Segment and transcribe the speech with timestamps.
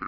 [0.00, 0.06] 你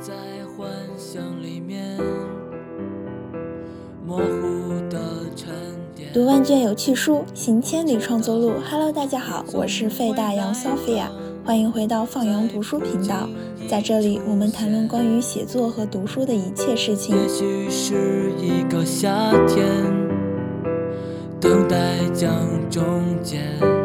[0.00, 0.14] 在
[0.56, 1.98] 幻想里面
[4.06, 5.00] 模糊的
[5.34, 5.52] 沉
[5.96, 6.12] 淀。
[6.12, 8.52] 读万卷有趣书，行千里创作路。
[8.70, 11.08] Hello，大家好，我是费大洋 Sophia，
[11.44, 13.28] 欢迎回到放羊读书频道。
[13.68, 17.16] 在这里，我们谈论关于写作和读书的一切事情。
[17.16, 19.66] 也许是一个夏天，
[21.40, 22.32] 等待将
[22.70, 22.84] 终
[23.22, 23.77] 结，感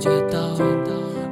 [0.00, 0.56] 觉到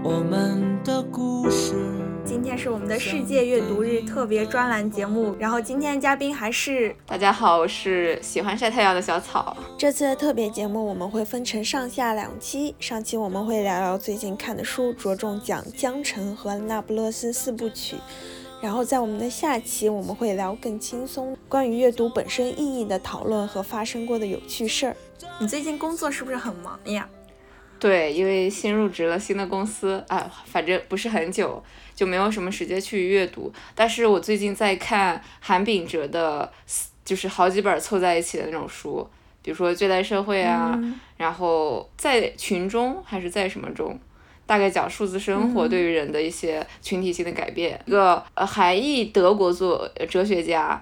[0.05, 1.75] 我们的故事。
[2.23, 9.57] 今天是我们的世界阅读日特别专栏节目，然后今天的嘉宾还是大家好，我是喜欢晒太阳的小草。
[9.79, 17.97] 这次的特别节目我们会分成上下两期，上期我们会聊聊最近看的书，着重讲《江城》和《那不勒斯四部曲》，
[18.61, 24.97] 然后在我们的下期我们会聊更轻松，关于阅读本身意义的讨论和发生过的有趣事儿。
[25.39, 27.09] 你最近工作是不是很忙呀？
[27.79, 31.63] 对，因为新入职了新的公司，啊，反正不是很久，
[31.95, 33.53] 就没有什么时间去阅读。
[33.75, 36.53] 但是我最近在看韩炳哲的，
[37.05, 39.09] 就是好几本凑在一起的那种书，
[39.43, 43.99] 比如说《倦怠社会》啊，嗯然后在群中还是在什么中，
[44.47, 47.81] 大概讲数字生活嗯对于人的一些群体性的改变。
[47.87, 50.81] 一个呃韩裔德国作哲学家，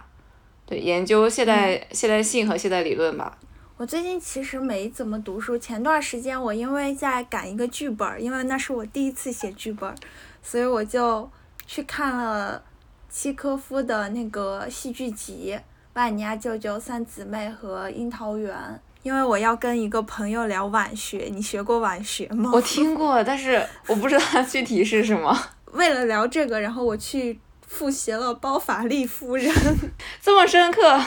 [0.66, 3.38] 对，研究现代、现代性和现代理论吧。
[3.78, 5.58] 我最近其实没怎么读书。
[5.58, 9.94] 前段时间我因为在赶一个剧本儿，因为那是我第一次写剧本儿，
[10.42, 11.30] 所以我就
[11.66, 12.62] 去看了
[13.10, 15.54] 契科夫的那个戏剧集
[15.92, 18.56] 《万尼亚舅舅三姊妹》和《樱桃园》。
[19.02, 22.50] 因为我要跟一个朋友聊晚学，你学过晚学吗？
[22.54, 25.38] 我听过，但是我不知道它具体是什么。
[25.72, 29.52] 为了聊这个，然后我去复习了《包法利夫人》。
[30.22, 30.98] 这么深刻。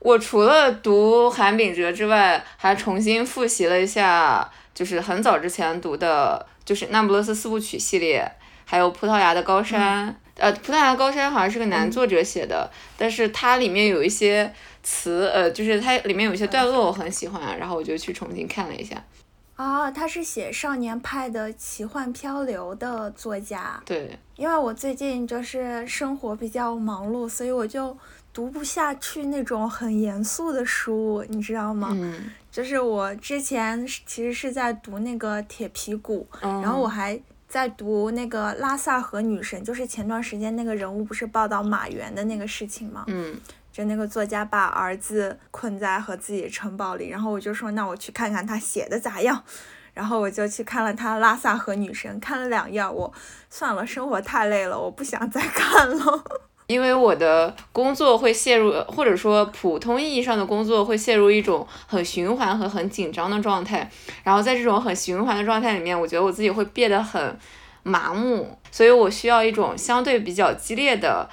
[0.00, 8.30] 我除了读韩炳哲之外，还重新复习了一下，就是很早之前读的，就是《那不勒斯四部曲》系列，
[8.64, 10.08] 还有《葡萄牙的高山》。
[10.36, 14.54] 呃，《葡萄牙的高山》好像是个男作者写的，但是它里面有一些
[14.84, 19.02] 词，呃，就是它里面有一些段落我很喜欢，然后我就去重新看了一下。
[19.56, 23.82] 哦，他是写少年派的奇幻漂流的作家。
[23.84, 27.98] 对，因为我最近就是生活比较忙碌，所以我就
[28.32, 31.88] 读不下去那种很严肃的书，你知道吗？
[31.92, 43.04] 嗯，就是我之前其实是在读那个《铁皮鼓》，然然后我还在读那个拉萨河女神，就是前段时间那个人物不是报道马原的那个事情吗？
[43.08, 43.40] 嗯，
[43.72, 49.42] 就那个作家把儿子困在和自己的城堡里，然后我就说那我去看看他写的咋样，
[49.94, 53.12] 然后我就去看了他《拉萨河女神》，看了两页，我
[53.50, 56.24] 算了，生活太累了，我不想再看了。
[56.68, 63.90] 因为我的工作会陷入，或者说普通意义上的工作会陷入一种很循环和很紧张的状态，
[64.22, 67.38] 然后在这种很循环的状态里面，我觉得我自己会变得很
[67.82, 71.28] 麻木，所以我需要一种相对比较激烈的。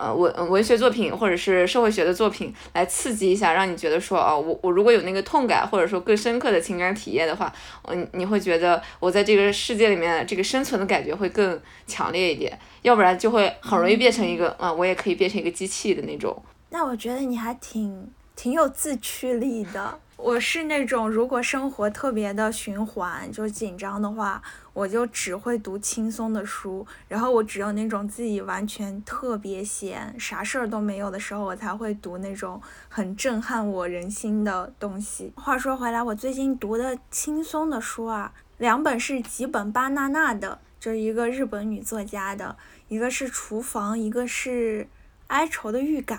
[0.00, 7.52] 呃，文文学作品或者是社会学的作品来刺激一下，让你觉得说，哦，我我如果有那个痛感，或者说更深刻的情感体验的话，
[7.86, 16.42] 嗯，你会觉得我在这个世界里面这个生存的感觉会更强烈一点，要不然就会很容易变成一个，嗯，我也可以变成一个机器的那种。
[16.70, 19.98] 那我觉得你还挺挺有自驱力的。
[20.22, 24.42] 我是那种如果生活特别的循环就紧张的话，
[24.74, 35.32] 我就只会读轻松的书，然后我只有那种自己完全特别闲、啥事儿都没有的时候，我才会读那种很震撼我人心的东西。
[35.36, 42.56] 话说回来，我最近读的轻松的书啊，两本是吉本巴娜娜的，就是一个日本女作家的，
[42.88, 44.84] 一个是《厨房》，一个是
[45.28, 46.18] 《哀愁的预感》。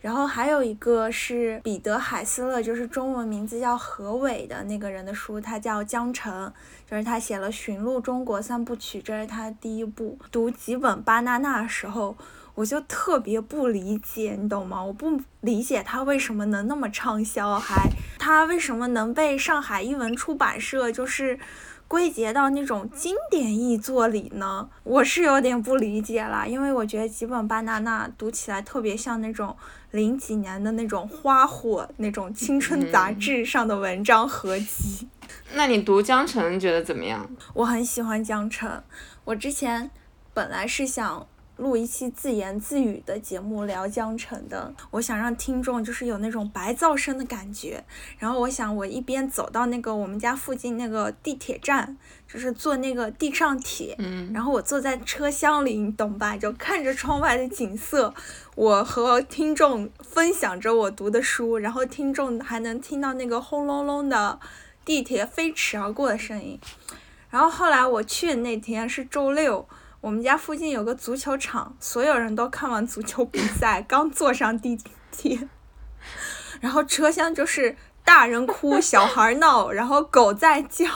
[0.00, 6.46] 然后还有一个是彼得·海斯勒，就是中文名字叫何伟的那个人的书，他叫《江城》，
[6.90, 10.18] 就是他写了《寻路中国三部曲》，这是他第一部。
[10.32, 12.16] 读几本巴纳纳的时候，
[12.54, 14.82] 我就特别不理解，你懂吗？
[14.82, 21.38] 我不理解他为什么能那么畅销，还他为什么能被上海译文出版社就是。
[21.90, 29.56] 归结到那种经典译作里呢，我是有点不理解啦，因为我觉得吉本巴娜娜读起来特别像那种
[29.90, 35.08] 零几年的那种花火那种青春杂志上的文章合集。
[35.54, 37.28] 那你读江城觉得怎么样？
[37.54, 38.84] 我很喜欢江城，
[39.24, 39.90] 我之前
[40.32, 41.26] 本来是想。
[41.60, 47.84] 录一期自言自语的节目聊江城的，我想让听众就是有那种白噪声的感觉。
[48.18, 51.96] 然后我想我一边走到那个我们家附近那个地铁站，
[52.26, 56.36] 就是坐那个地上铁，嗯，然后我坐在车厢里，你懂吧？
[56.36, 58.14] 就看着窗外的景色，
[58.54, 64.40] 我和听众分享着我读的书，然后听众还能听到那个轰隆隆的。
[64.82, 66.58] 地铁飞驰而过的声音。
[67.28, 69.68] 然后后来我去的那天是周六，
[70.00, 74.78] 我们家附近有个足球场，所有人都看完足球比赛， 刚坐上地
[75.10, 75.38] 铁，
[76.60, 80.86] 然后车厢就是大人哭，小孩闹， 然后狗在叫。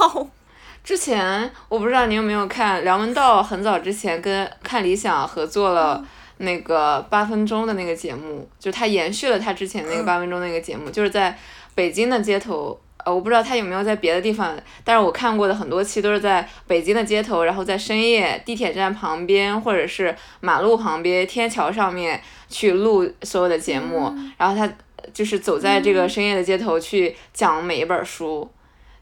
[0.83, 6.07] 之前我不知道你有没有看梁文道很早之前跟看理想合作了
[6.39, 11.39] 那个八分钟的那个节目，就他延续了他之前那个八分钟那个节目，就是在
[11.75, 24.73] 北京的街头，呃，我不知道他有没有在别的地方，但是我看过的很多期都是在北京的街头，然后在深夜地铁站旁边或者是马路旁边天桥上面去录所有的节目，然后他
[25.13, 28.49] 就是走在这个深夜的街头去讲每一本书。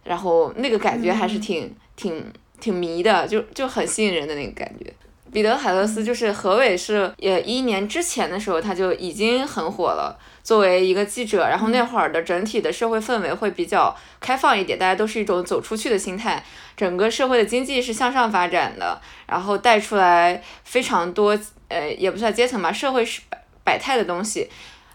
[0.05, 2.25] 然后那个感觉还是挺挺
[2.59, 4.93] 挺迷的，就就很吸引人的那个感觉。
[5.33, 16.45] 彼得海勒斯就是何伟是也一年之前的时候他就已经很火了，作为一个记者，然后那会儿的整体的社会氛围会比较开放一点，大家都是一种走出去的心态，
[16.77, 21.39] 整个社会的经济是向上发展的，然后带出来非常多
[21.69, 24.51] 呃也不算阶层吧，社会是百百态的东西。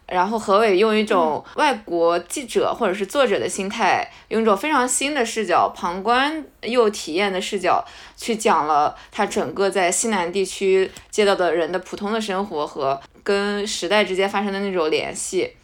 [0.08, 15.57] 然后何伟用一种外国记者或者是作者的心态，用一种非常新的视角，旁观又体验的视角，去讲了他整个在西南地区接到的人的普通的生活和跟时代之间发生的那种联系。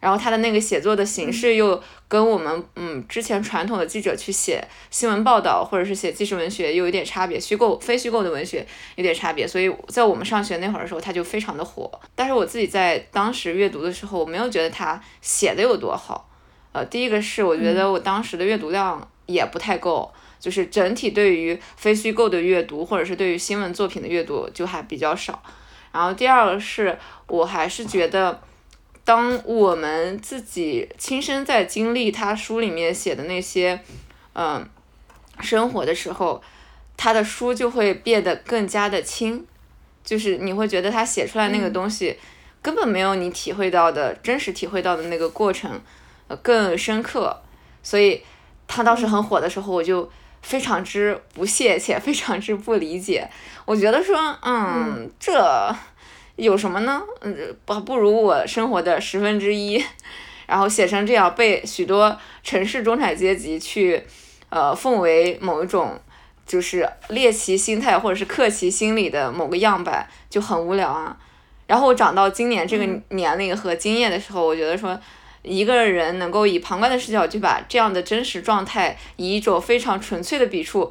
[0.00, 8.66] 然后他的那个写作的形式又跟我们嗯之前传统的记者去写新闻报道或者是写纪实文学又有点差别，虚构非虚构的文学
[8.96, 11.90] 有点差别，所以在我们上学那会儿的时候他就非常的火。
[12.14, 16.30] 但是我自己在当时阅读的时候，我没有觉得他写的有多好。
[16.72, 25.42] 呃，第一个是我觉得我当时的阅读量也不太够，就是整体对于非虚构的阅读或者是对于新闻作品的阅读就还比较少。
[25.92, 28.40] 然后第二个是我还是觉得。
[29.10, 33.80] 当我们自己亲身在经历他书里面写的那些，
[34.34, 34.64] 嗯，
[35.40, 36.40] 生活的时候，
[36.96, 39.44] 他的书就会变得更加的轻，
[40.04, 42.16] 就是你会觉得他写出来那个东西，
[42.62, 45.80] 根本没有你体会到的真实体会到的那个过程，
[46.28, 47.36] 呃，更深刻。
[47.82, 48.22] 所以
[48.68, 50.08] 他当时很火的时候，我就
[50.40, 53.28] 非常之不屑且非常之不理解。
[53.64, 55.74] 我觉得说，嗯，这。
[56.40, 57.02] 有什么呢？
[57.20, 59.84] 嗯，不不如我生活的十分之一，
[60.46, 64.02] 然后写成这样，被许多城市中产阶级去，
[64.48, 66.00] 呃，奉为某一种
[66.46, 71.14] 就是猎奇心态或者是客奇心理的某个样板，就很无聊啊。
[71.66, 74.98] 然后我长到今年这个年龄和经验的时候，我觉得说，
[75.42, 80.90] 一个人能够以旁观的视角去把这样的真实状态，以一种非常纯粹的笔触，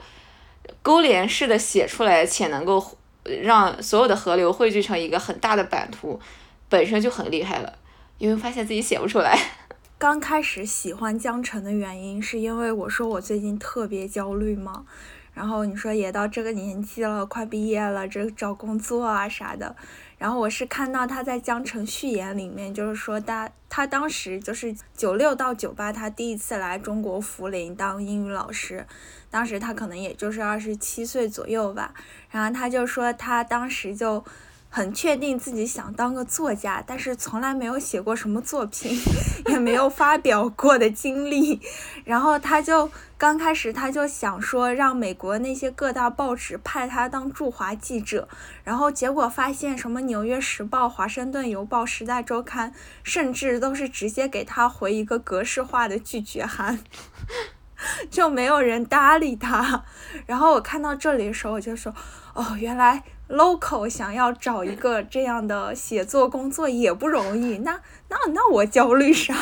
[0.84, 2.99] 勾连式的写出来，且能够。
[3.42, 6.20] 让所有的河流汇聚成一个很大的版图，
[6.68, 7.74] 本身就很厉害了。
[8.18, 9.38] 因为发现自己写不出来。
[9.98, 14.86] 刚开始喜欢江城的原因，是因为我说我最近特别焦虑嘛。
[15.34, 19.74] 然后你说也到这个年纪了，快毕业了，这找工作啊啥的。
[20.20, 28.86] 然后我是看到他在江城序言里面，就是说他他当时就是九六到九八，他第一次来中国涪陵当英语老师。
[29.32, 31.94] 当时他可能也就是二十七岁左右吧，
[32.30, 34.24] 然后他就说他当时就
[34.70, 38.96] 很确定自己想当个作家，但是从来没有写过什么作品，
[39.50, 41.60] 也没有发表过的经历。
[42.06, 48.28] 然后他就刚开始他就想说让美国那些各大报纸派他当驻华记者，
[48.64, 52.72] 然后结果发现什么《纽约时报》《华盛顿邮报》《时代周刊》，
[53.04, 56.80] 甚至都是直接给他回一个格式化的拒绝函。
[58.12, 59.86] 就没有人搭理他，
[60.28, 61.94] 然后我看到这里的时候，我就说，
[62.34, 69.34] 哦，原来 local 想要找一个这样的写作工作也不容易，那那那我焦虑啥？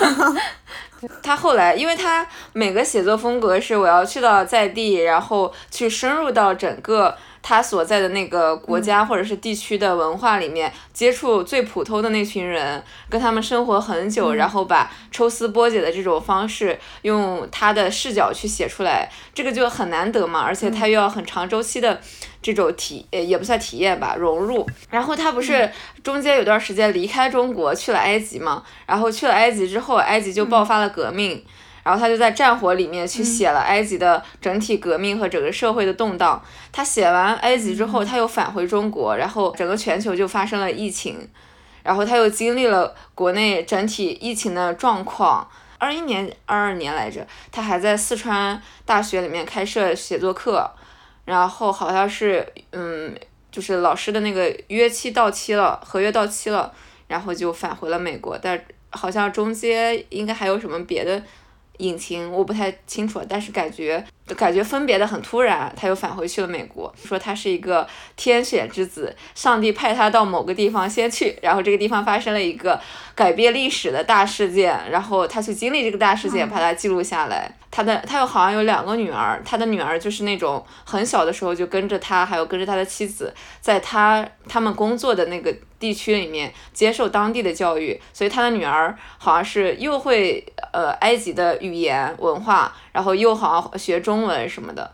[1.23, 7.15] 他后来，因为他每个写作风格是我要去到在地，然后去深入到整个。
[7.47, 20.41] 他所在的那个国家或者是地区的文化里面，接触最普通的那群人，跟他们生活很久，然后把抽丝剥茧的这种方式，用他的视角去写出来，这个就很难得嘛。
[20.41, 22.01] 而且他又要很长周期的
[22.41, 24.67] 这种体，呃，也不算体验吧，融入。
[24.89, 25.71] 然后他不是
[26.03, 31.41] 中间有段时间离开中国去了埃及嘛，然后去了埃及之后，埃及就爆发了革命。
[31.87, 36.43] 然后他就在战火里面去写了埃及的整体革命和整个社会的动荡。
[36.69, 41.25] 他写完埃及之后，他又返回中国，然后整个全球就发生了疫情，
[41.83, 45.49] 然后他又经历了国内整体疫情的状况。
[45.77, 50.69] 二一年、二二年来着，他还在四川大学里面开设写作课，
[51.23, 53.15] 然后好像是嗯，
[53.49, 56.73] 就是老师的那个约期到期了，合约到期了，
[57.07, 58.37] 然后就返回了美国。
[58.37, 61.23] 但好像中间应该还有什么别的。
[61.77, 64.03] 引擎，我不太清楚，但是感觉
[64.35, 72.79] 感觉分别的很突然，他又返回去了美国，说他是一个天选之子，上帝派他到某个地方先去，然后这个地方发生了一个
[73.15, 77.51] 改变历史的大事件，然后他去经历这个大事件，把它记录下来。
[77.69, 83.31] 他的他又好像有两个女儿，他的女儿就是那种很小的时候就跟着他，还有跟着他的妻子，
[83.61, 94.93] 在他他们工作的那个地区里面接受当地的教育，所以他的女儿好像是又会呃埃及的语言文化，然后又好像学中文什么的，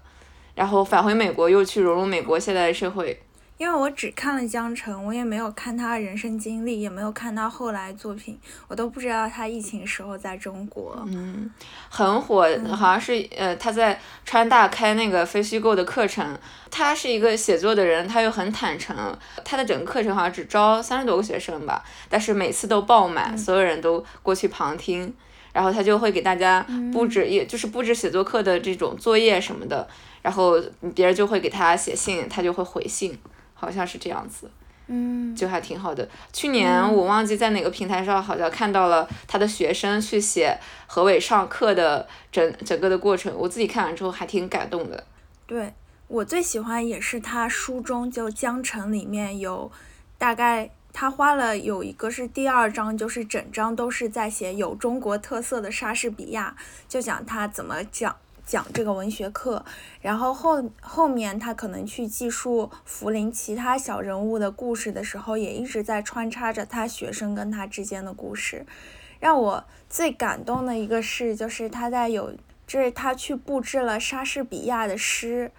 [0.56, 3.22] 然后返回美国又去融入美国现在的社会。
[3.60, 8.38] 因为我只看了江城，我也没有看他人生经历，也没有看他后来作品，
[8.68, 11.02] 我都不知道他疫情时候在中国。
[11.08, 11.50] 嗯，
[11.88, 16.38] 很火，好像是呃他在川大开那个非虚构的课程。
[16.72, 18.96] 他是一个写作的人，他又很坦诚。
[19.46, 25.14] 他的整个课程好像只招三十多个学生吧，但是每次都爆满，所有人都过去旁听。
[25.54, 29.88] 然后他就会给大家布置，也就是布置写作课的这种作业什么的。
[30.22, 30.60] 然后
[30.94, 33.18] 别人就会给他写信，他就会回信。
[33.56, 34.52] 好像是这样子，
[34.88, 36.06] 嗯，就还挺好的。
[36.34, 45.02] 去年我忘记在哪个平台上，好像看到了他的学生去写何伟上课的整整个的过程，我自己看完之后还挺感动的。
[45.48, 45.72] 对
[46.10, 49.72] 我最喜欢也是他书中就江城里面有
[50.18, 56.56] 大概他花了有一个是第二章，就是整章都是在写有中国特色的莎士比亚，
[56.88, 58.16] 就讲他怎么讲。
[58.46, 59.64] 讲这个文学课，
[60.02, 68.66] 然后后后面他可能去记述福林其他小人物的故事的时候，也一直在穿插着他学生跟他之间的故事。
[69.22, 72.34] 让我最感动的一个是，就是他在有，
[72.68, 75.50] 就是他去布置了莎士比亚的诗，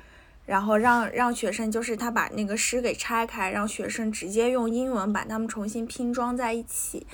[0.46, 7.06] 然后让让学生，就是他把那个诗给拆开，让学生直接用英文把它们重新拼装在一起。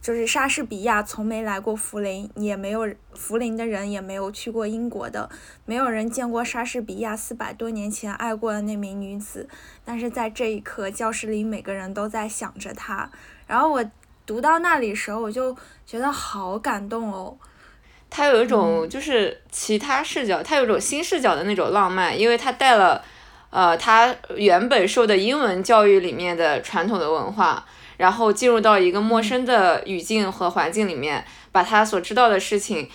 [0.00, 5.28] 就是莎士比亚从没来过涪陵，也没有涪陵的人也没有去过英国的，
[5.64, 9.48] 没有人见过莎士比亚四百多年前爱过的那名女子。
[9.84, 13.10] 但是在这一刻，教室里每个人都在想着他。
[13.48, 13.84] 然后我
[14.24, 17.36] 读到那里时候，我就觉得好感动哦。
[18.10, 23.04] 他有一种就是其他视角，他有一种新视角的那种浪漫，因为他带了，
[23.50, 27.64] 呃，他原本受的英文教育里面的传统的文化。
[27.98, 32.88] 然后进入到一个陌生的语境和环境里面，把他所知道的事情，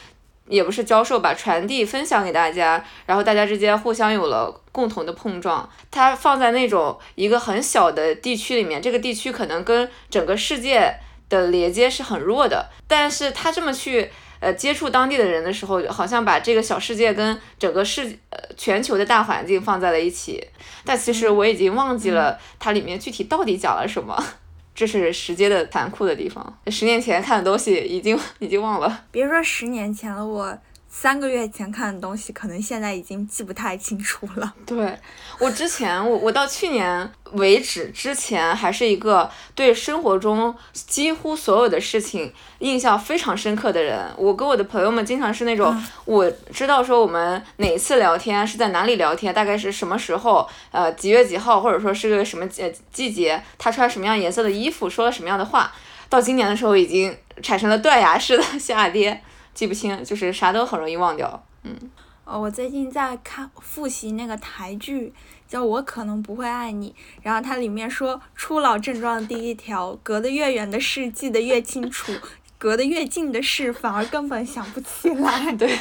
[0.48, 5.70] 也不是教授吧，传递分享给大家，然后大家之间互相有了共同的碰撞。
[5.92, 10.96] 他放在那种一个很小的地区里面，这个地区可能跟整个世界
[11.28, 14.10] 的连接是很弱的，但是他这么去
[14.44, 20.46] 呃接触当地的人的时候，好像把这个小世界跟整个世呃全球的大环境放在了一起。
[20.86, 24.22] 但其实我已经忘记了它里面具体到底讲了什么。
[24.76, 26.44] 这是时间的残酷的地方。
[26.68, 29.06] 十年前看的东西已经 已经忘了。
[29.12, 30.58] 别说十年前了，我。
[30.96, 34.54] 三个月前看的东西，可能现在已经记不太清楚了。
[34.64, 34.96] 对，
[35.40, 44.08] 我之前我我到去年为止之前，还是一个对生活中几乎所有的事情印象非常深刻的人。
[44.16, 55.74] 我跟我的朋友们经常是那种，我知道说我们哪次聊天是在哪里聊天，大概是什么时候，呃几月几号，或者说是个什么季季节，他穿什么样颜色的衣服，说了什么样的话。
[56.08, 59.24] 到今年的时候，已经产生了断崖式的 下跌。
[59.54, 61.44] 记不清，就是啥都很容易忘掉。
[61.64, 61.76] 嗯，
[62.26, 65.14] 哦，我最近在看复习那个台剧，
[65.48, 66.92] 叫《我可能不会爱你》，
[67.22, 72.12] 然后它里面说初老症状的第一条，隔得越远的事记得越清楚，
[72.58, 75.52] 隔得越近的事反而根本想不起来。
[75.56, 75.78] 对，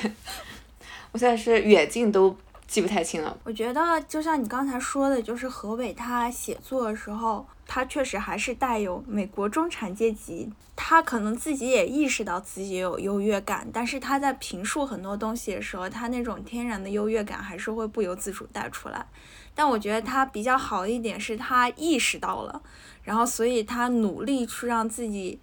[1.13, 2.37] 我现在是远近都
[2.67, 3.37] 记不太清了。
[3.45, 7.47] 我觉得就像你刚才说的，就是何伟他写作的时候。
[7.75, 19.07] 他确实还是带有美国中产阶级，他可能自己也意识到自己有优越感，但是他在评述很多东西的时候，他那种天然的优越感还是会不由自主带出来。
[19.55, 22.61] 但我觉得他比较好一点是他意识到了，
[23.05, 25.41] 然后所以他努力去让自己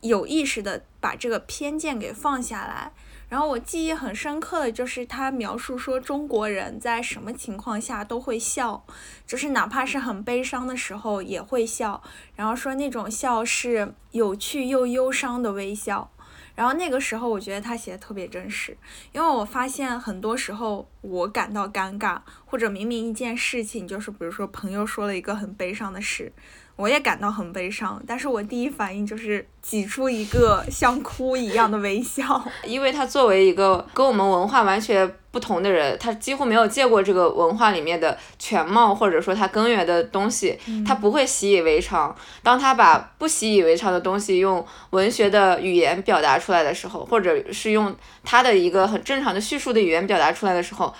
[0.00, 2.92] 有意识的把这个偏见给放下来。
[3.28, 8.84] 然后我记忆很深刻的就是他描述说中国人在什么情况下都会笑，
[9.26, 12.02] 就是哪怕是很悲伤的时候也会笑。
[12.34, 16.10] 然后说那种笑是有趣又忧伤的微笑。
[16.54, 18.74] 然后那个时候我觉得他写的特别真实，
[19.12, 26.32] 因为我发现很多时候我感到尴尬，或者明明一件事情就是比如说朋友说了一个很悲伤的事，
[26.76, 42.14] 我也感到很悲伤，但是我第一反应就是挤出一个像哭一样的微笑， 因为他作为一个跟我们文化完全不同的人，他几乎没有见过这个文化里面的全貌，或者说他根源的东西，他不会习以为常。
[42.42, 50.92] 当他把不习以为常的东西用文学的语言表达出来的时候，或者是用他的一个很正常的叙述的语言表达出来的时候，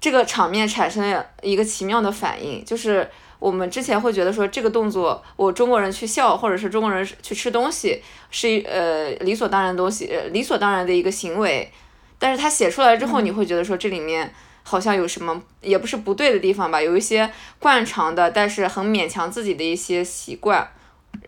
[0.00, 3.10] 这个场面产生了一个奇妙的反应，就是。
[3.38, 11.70] 我们之前会觉得说这个动作，我中国人去笑，或者是中国人去吃东西，是呃理所当然的东西，理所当然的一个行为。
[12.18, 16.82] 但是他写出来之后，你会觉得说这里面好像有什么，也不是不对的地方吧？
[16.82, 17.30] 有一些
[17.60, 20.68] 惯常的，但是很勉强自己的一些习惯，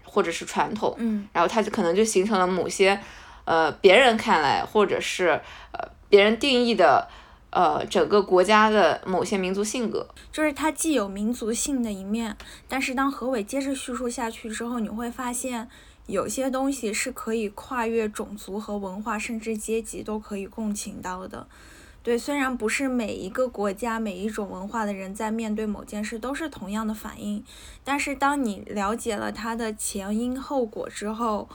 [0.05, 0.95] 或者是传统。
[0.99, 1.29] 嗯。
[1.33, 2.99] 然后他就可能就形成了某些，
[3.45, 5.40] 呃，别人看来或者是
[5.73, 7.07] 呃别人定义的。
[7.50, 12.37] 呃，整个国家的某些民族性格，就是它既有民族性的一面，
[12.69, 15.69] 但是当何伟接着叙述下去之后，你会发现
[16.07, 21.49] 有些东西是可以跨越种族和文化，甚至阶级都可以共情到的。
[22.04, 27.45] 对，虽然不是每一个国家、每一种文化的人在面对某件事都是同样的反应，
[27.83, 31.49] 但是当你了解了它的前因后果之后。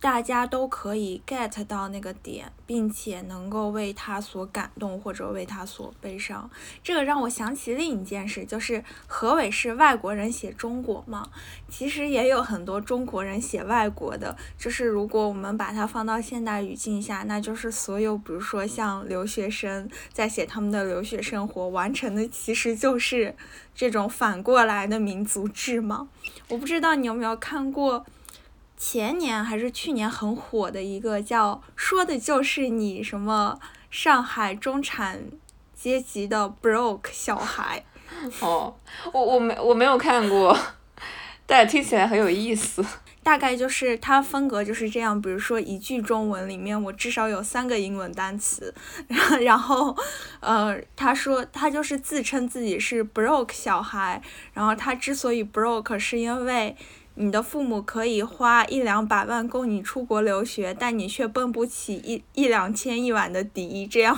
[0.00, 6.50] 大家都可以 get 到那个点，并且能够为他所感动或者为他所悲伤。
[6.82, 11.28] 这个让我想起另一件事，就是何伟是外国人写中国嘛？
[11.68, 14.34] 其实也有很多中国人写外国的。
[14.56, 23.36] 就是如果我们把它放到现代语境下，那就是所有，比如说像留学生在写他们的留学生活，完成的其实就是
[23.74, 26.08] 这种反过来的民族志嘛。
[26.48, 28.06] 我不知道你有没有看过。
[28.82, 33.60] 前年还是去年很火的一个叫说的就是你什么
[33.90, 35.24] 上海中产
[35.74, 37.84] 阶级的 broke 小孩。
[38.40, 38.74] 哦，
[39.12, 40.58] 我我没我没有看过，
[41.44, 42.82] 但听起来很有意思。
[43.22, 48.74] 大概就是他风格就是这样，比如说一句中文里面我至少有三个英文单词，
[49.44, 49.94] 然后
[50.40, 54.22] 呃他说他就是自称自己是 broke 小孩，
[54.54, 56.74] 然后他之所以 broke 是因为。
[57.16, 64.16] 你的父母可以花一两百万供你出国留学，但你却蹦不起一一两千一晚的迪，这样。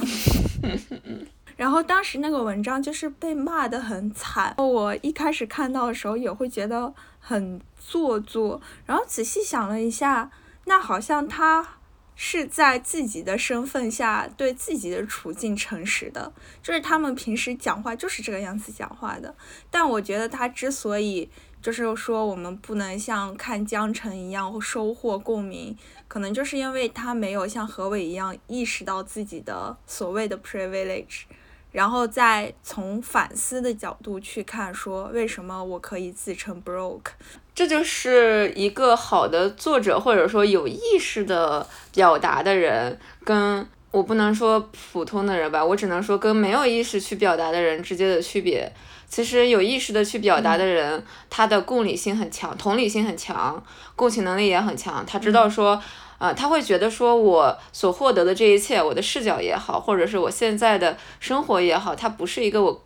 [1.57, 10.31] 然后当时那个文章就是被骂得很惨，我一开始看到的时候也会觉得很做作，然后仔细想了一下，
[10.67, 11.67] 那好像他
[12.15, 19.35] 是在自己的身份下对自己的处境诚实的，就是他们平时讲话就是这个样子讲话的，
[19.71, 21.29] 但我觉得他之所以。
[21.63, 25.77] 就是说，我们不能像看江城一样收获共鸣，
[26.09, 31.23] 可能就是因为他没有像何伟一样意识到自己的所谓的 privilege，
[31.71, 37.13] 然后再从反思的角度去看，说为什么我可以自称 broke，
[37.55, 44.59] 这就是一个好的作者或者说有意识的表达的人，跟我不能说
[44.93, 48.73] 普通的人吧，我只能说跟没有意识去表达的人之间的区别。
[49.13, 53.63] 其实有意识的去表达的人，他的共理性很强，同理心很强，
[53.95, 55.05] 共情能力也很强。
[55.05, 55.79] 他知道说，
[56.17, 62.83] 呃，他会觉得说，我所获得的这一切，我的视角也好，或者是我现在的生活也好，它不是一个我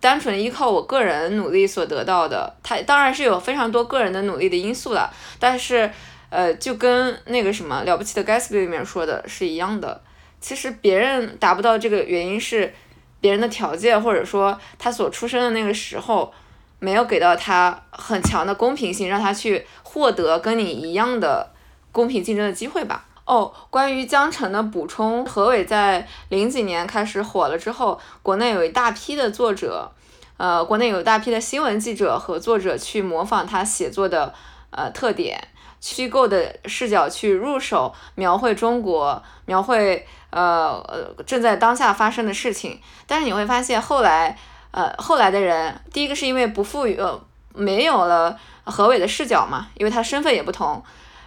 [0.00, 2.52] 单纯依靠我个人努力所得到的。
[2.64, 5.88] 它当然是有非常多个人的努力的因素了，但是，
[6.30, 10.02] 呃，就跟那个什么了不起的 Gatsby 里面说的是一样的。
[10.40, 12.74] 其实别人达不到这个原因是。
[13.20, 16.32] 别人的条件，或者说他所出生的那个时候，
[16.78, 21.50] 没有给到他很强的公平性，让他去获得跟你一样的
[21.92, 23.06] 公平竞争的机会吧。
[23.26, 29.92] 哦，关于江城的补充，何伟在零几年开始火了之后，国内有一大批的作者，
[30.36, 34.34] 呃，国内有一大批的新闻记者和作者去模仿他写作的
[34.70, 35.48] 呃特点。
[35.80, 44.38] 虚构的视角去入手描绘中国，描绘呃呃正在当下发生的事情，但是你会发现后来
[44.70, 47.20] 呃后来的人，第一个是因为不赋予呃
[47.54, 50.82] 没有了何伟的视角嘛，因为他身份也不同，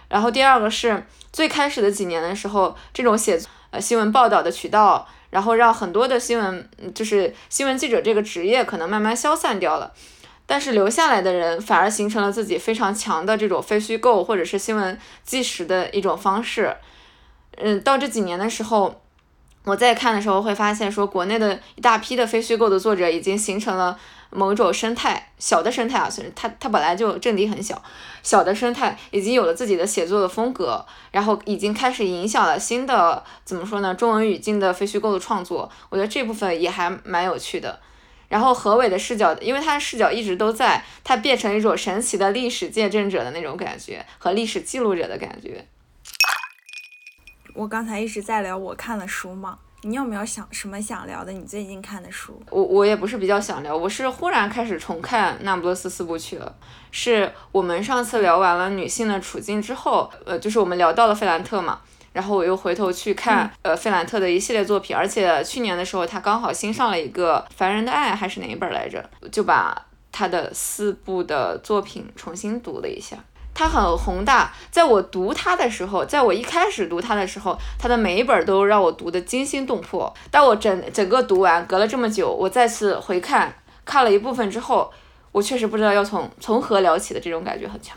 [0.08, 3.40] 然后第二个是最开始的几年的时候，这种写
[3.70, 9.92] 呃新闻报道的渠道，然后让很多的新闻就是新闻记者这个职业可能慢慢消散掉了。
[10.46, 16.76] 但是留下来的人反而形成了自己非常强的这种非虚构或者是新闻纪实的一种方式。
[17.56, 19.00] 嗯，到这几年的时候，
[19.64, 23.98] 我再看的时候会发现，说国内的一大批的非虚构的作者已经形成了
[24.30, 27.80] 某种生态，小的生态啊，虽然它它本来就阵地很小，
[28.22, 35.70] 小的生态已经有了自己的写作的风格，然后已经开始影响了新的怎么说呢，中文语境的非虚构的创作。
[35.88, 37.78] 我觉得这部分也还蛮有趣的。
[38.28, 45.64] 然后何伟的视角，因为他的视角一直都在，他变成一种神奇的历史见证者的那种感觉和历史记录者的感觉。
[47.54, 51.30] 我刚才一直在聊我看了书嘛，你有没有想什么想聊的？
[51.30, 52.42] 你最近看的书？
[52.50, 56.52] 我我也不是比较想聊，我是忽然开始重看《那不勒斯四部曲》了。
[56.90, 61.80] 是我们上次聊完了女性的处境之后，呃，就是我们聊到了费兰特嘛，
[62.12, 73.16] 然后我又回头去看呃费兰特的一系列作品，而且去年的时候他刚好新上了一个《凡人的爱》还是哪一本来着，就把他的四部的作品重新读了一下。
[73.54, 80.12] 它很宏大，在我读它的时候，在我一开始读它的时候，它的每一本都让我读得惊心动魄。
[80.30, 84.92] 但我整整个读完，隔了这么久，我再次回看，看了一部分之后，
[85.30, 87.96] 我确实不知道要从从何聊起的这种感觉很强。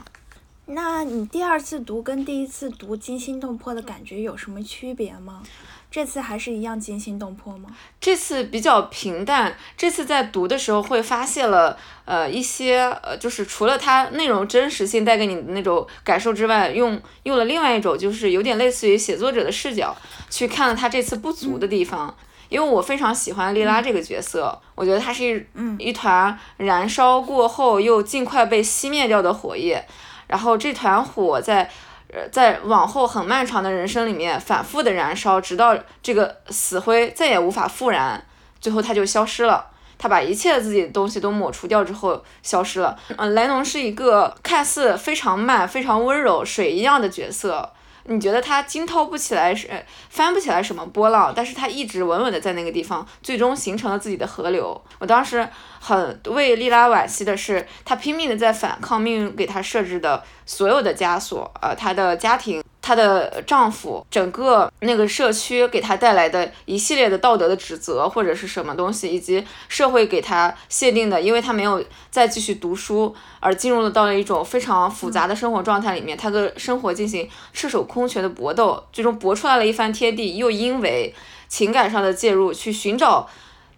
[0.69, 5.41] 那你第二次读跟第一次读惊心动魄的感觉有什么区别吗？
[5.89, 7.69] 这次还是一样惊心动魄吗？
[8.01, 9.55] 这次比较平淡。
[9.77, 19.95] 这次在读的时候会发现了，呃，一些呃，就是除了它内容真实性带给你的那种感受之外，用用了另外一种，就是有点类似于写作者的视角
[20.29, 22.13] 去看了他这次不足的地方。
[22.49, 29.85] 因为我非常喜欢莉拉这个角色，我觉得她是一嗯一团燃烧过后又尽快被熄灭掉的火焰，
[30.27, 31.69] 然后这团火在。
[32.09, 38.25] 呃，在往后很漫长的人生里面，反复的燃烧，直到这个死灰再也无法复燃，
[38.61, 39.65] 最后他就消失了。
[39.97, 42.97] 他把一切自己的东西都抹除掉之后，消失了。
[43.17, 47.73] 嗯，莱农是一个看似非常慢、非常温柔、水一样的角色。
[48.09, 49.69] 你觉得他惊涛不起来，是
[50.09, 54.81] 翻不起来什么波浪，但是他一直稳稳的在那个地方，最终形成了自己的河流。
[54.99, 55.47] 我当时
[55.79, 62.63] 很为莉拉惋惜的是，他拼命的在反抗命运给他设置的所有的枷锁，呃，他的家庭。
[62.87, 81.13] 她的丈夫，整个那个社区给她带来的一系列的道德的指责，或者是什么东西，以及社会给她限定的，因为她没有再继续读书，而进入了到了一种非常复杂的生活状态里面，她的生活进行赤手空拳的搏斗，最终搏出来了一番天地，又因为
[81.49, 83.27] 情感上的介入，去寻找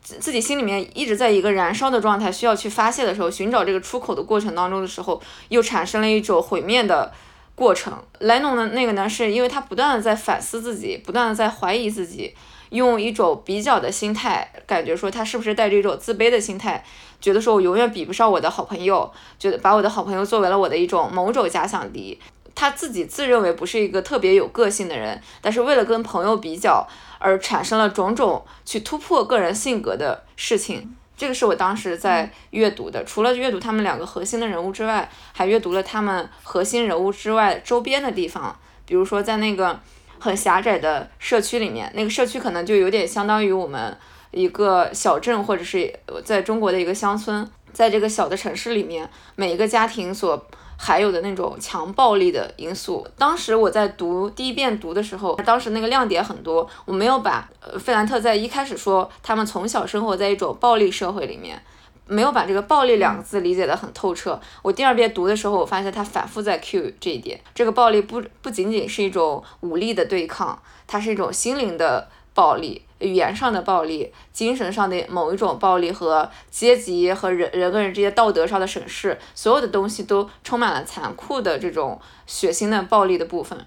[0.04, 7.12] 自己心里面一直在一个燃烧的状态，需要去发泄的时候，寻找这个出口的过程当中的时候，又产生了一种毁灭的。
[7.60, 12.34] 过程，莱农的那个呢，是因为他不断的在反思自己，不断的在怀疑自己，
[12.70, 16.82] 用一种比较的心态，感觉说他是不是带着一种自卑的心态，
[17.20, 22.18] 觉得说我永远比不上我的好朋友，觉得把我的好朋友作为了我的一种某种假想敌。
[22.56, 30.96] 他自己自认为不是一个特别有个性的人，但是为了跟朋友比较而产生了种种去突破个人性格的事情。
[31.20, 38.58] 这个是我当时在阅读的，除了阅读他们两个核心的人物之外，还阅读了他们核心人物之外周边的地方。
[38.86, 39.78] 比如说，在那个
[40.18, 43.98] 很狭窄的社区里面，那个社区可能就有点相当于我们
[44.32, 47.46] 一个小镇，或者是在中国的一个乡村。
[47.74, 50.48] 在这个小的城市里面，每一个家庭所
[50.82, 61.62] 还有的那种强暴力的因素，当时我在读第一遍读的时候，当时那个亮点很多，我没有把呃费兰特在一开始说他们从小生活在一种暴力社会里面，
[62.08, 64.40] 没有把这个暴力两个字理解的很透彻。
[64.62, 72.84] 我第二遍读的时候，我发现他反复在 cue 这一点，这个暴力不不仅仅是一种武力的对抗，它是一种心灵的暴力。
[73.00, 83.58] 语言上的暴力，精神上的某一种暴力和阶级和人人跟人之间道德上的审视，所有的东西都充满了残酷的这种血腥的暴力的部分。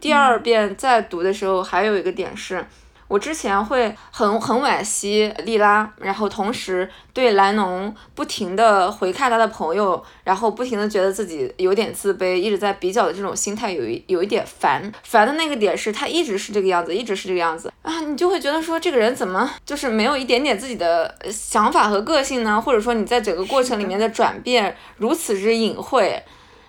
[0.00, 2.66] 第二遍再读的时候，还有一个点是。
[3.08, 14.90] 我之前会很很惋惜莉拉，然后同时对莱农不停的回看他的朋友，然后不停的觉得自己有点自卑，一直在比较的这种心态有一有一点烦。
[15.02, 22.60] 烦的那个点是他一直是这个样子，一直是这个样子啊，你就会觉得说这个人怎么就是没有一点点自己的想法和个性呢？
[22.60, 26.22] 或者说你在整个过程里面的转变如此之隐晦。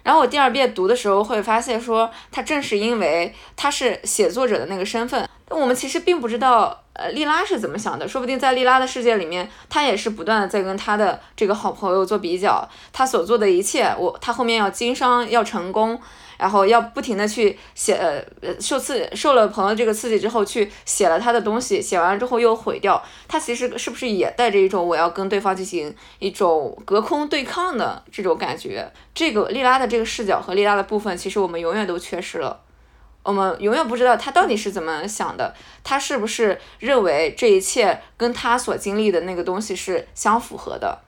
[0.05, 5.27] 然后我第二遍读的时候会发现说，他正是因为他是写作者的那个身份。
[5.49, 8.07] 我们其实并不知道，呃，莉拉是怎么想的。
[8.07, 12.69] 说不定在莉拉的世界里面，他也是不断的在跟他的这个好朋友做比较。
[12.93, 15.99] 他所做的一切，我他后面要经商要成功，
[16.37, 17.95] 然后要不停的去写，
[18.41, 23.01] 呃，受刺受了朋友这个刺激之后，去写了他的东西，写完了之后又毁掉。
[23.27, 28.91] 他其实是不是也带着一种我要跟对方进行一种隔空对抗的这种感觉？
[29.13, 32.61] 这个莉拉的这个视角和莉拉的部分，其实我们永远都缺失了。
[33.23, 40.99] 我们永远不知道他到底是怎么想的，他是不是认为这一切跟他所经历的那个东西是相符合的？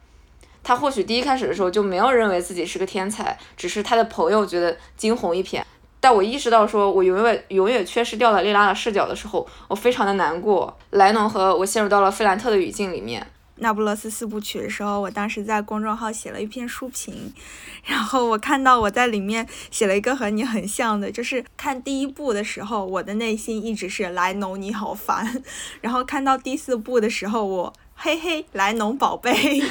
[0.67, 5.62] 他或许第一开始的时候就没有认为自己是个天才，只是他的朋友觉得惊鸿一瞥。
[6.01, 10.77] 但我意识到说，我永远永远缺失掉了莉拉的视角的时候，我非常的难过。
[10.89, 13.25] 莱农和我陷入到了费兰特的语境里面，
[13.56, 17.32] 那不勒斯四部曲的时候，我当时在公众号写了一篇书评，
[17.86, 25.41] 然后我看到我在里面写了一个和你很像的，就是看第一部的时候，我的内心一直是莱农你好烦，
[25.80, 29.63] 然后看到第四部的时候，我嘿嘿莱农宝贝，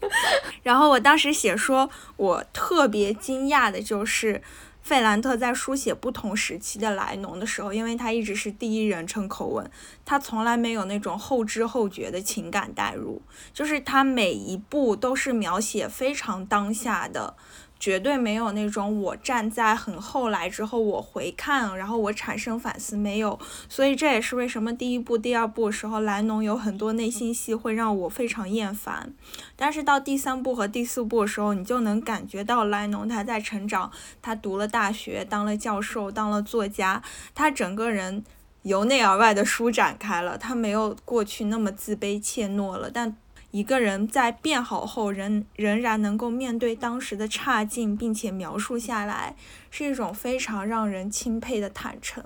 [0.62, 4.42] 然后我当时写说，我特别惊讶的就是。
[4.82, 9.68] 费兰特在书写不同时期的莱农的时候，因为他一直是第一人称口吻，
[10.04, 13.20] 他从来没有那种后知后觉的情感代入，
[13.52, 17.34] 就是他每一步都是描写非常当下的。
[17.78, 29.12] 绝对没有那种我站在很后来之后我回看，然后我产生反思没有，所以这也是为什么第一部、第二部的时候莱农有很多内心戏会让我非常厌烦，
[29.54, 33.90] 但是到第三部和第四部的时候，你就能感觉到莱农他在成长，
[34.22, 37.02] 他读了大学，当了教授，当了作家，
[37.34, 38.24] 他整个人
[38.62, 43.16] 由内而外的舒展开了，他没有过去那么自卑怯懦了，但。
[43.50, 49.36] 一个人在变好后，仍仍然能够面对当时的差劲，并且描述下来，
[49.70, 52.24] 是一种非常让人钦佩的坦诚。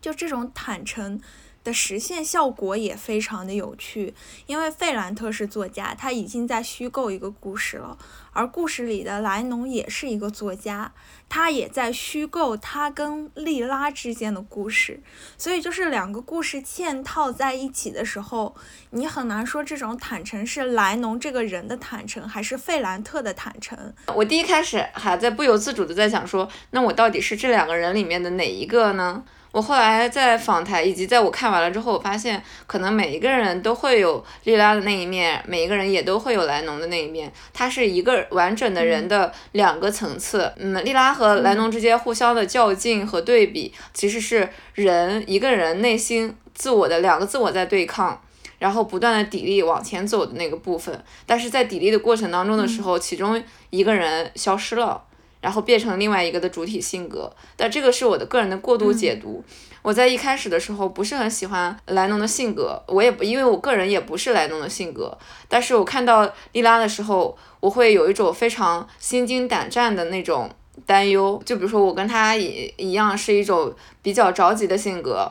[0.00, 1.20] 就这种坦诚。
[1.64, 4.14] 的实现效果也非常的有趣，
[4.46, 7.96] 因为费兰特是作家，他已经在虚构一个故事了，
[8.32, 10.92] 而故事里的莱农也是一个作家，
[11.34, 15.00] 他也在虚构他跟莉拉之间的故事，
[15.38, 18.54] 所以就是两个故事嵌套在一起的时候，
[18.90, 23.94] 你很难说这种坦诚是莱农这个人的坦诚，还是费兰特的坦诚。
[24.14, 29.24] 我第一开始还在不由自主的在想说，那我到底是这两个人里面的哪一个呢？
[29.52, 37.30] 我后来在访谈，以及在我看完了之后，我发现可能每一个人都会有莉拉的那一面，每一个人也都会有莱农的那一面。
[37.52, 40.50] 他是一个完整的人的两个层次。
[40.56, 48.22] 嗯，莉拉和莱农之间互相的较劲和对比，其实是人一个人内心自我的两个自我在对抗，
[48.58, 50.98] 然后不断的砥砺往前走的那个部分。
[51.26, 55.02] 但是在砥砺的过程当中的时候，其中一个人消失了。
[55.42, 59.44] 然后变成另外一个的主体性格，但这个是我的个人的过度解读。
[59.82, 65.18] 我在一开始的时候不是很喜欢莱农的性格，我也不因为我个人也不是莱农的性格。
[65.48, 70.48] 但是我看到莉拉的时候，我会有一种非常心惊胆战的那种
[70.86, 71.42] 担忧。
[71.44, 75.28] 就比如说我跟他一一样是一种比较着急的性格，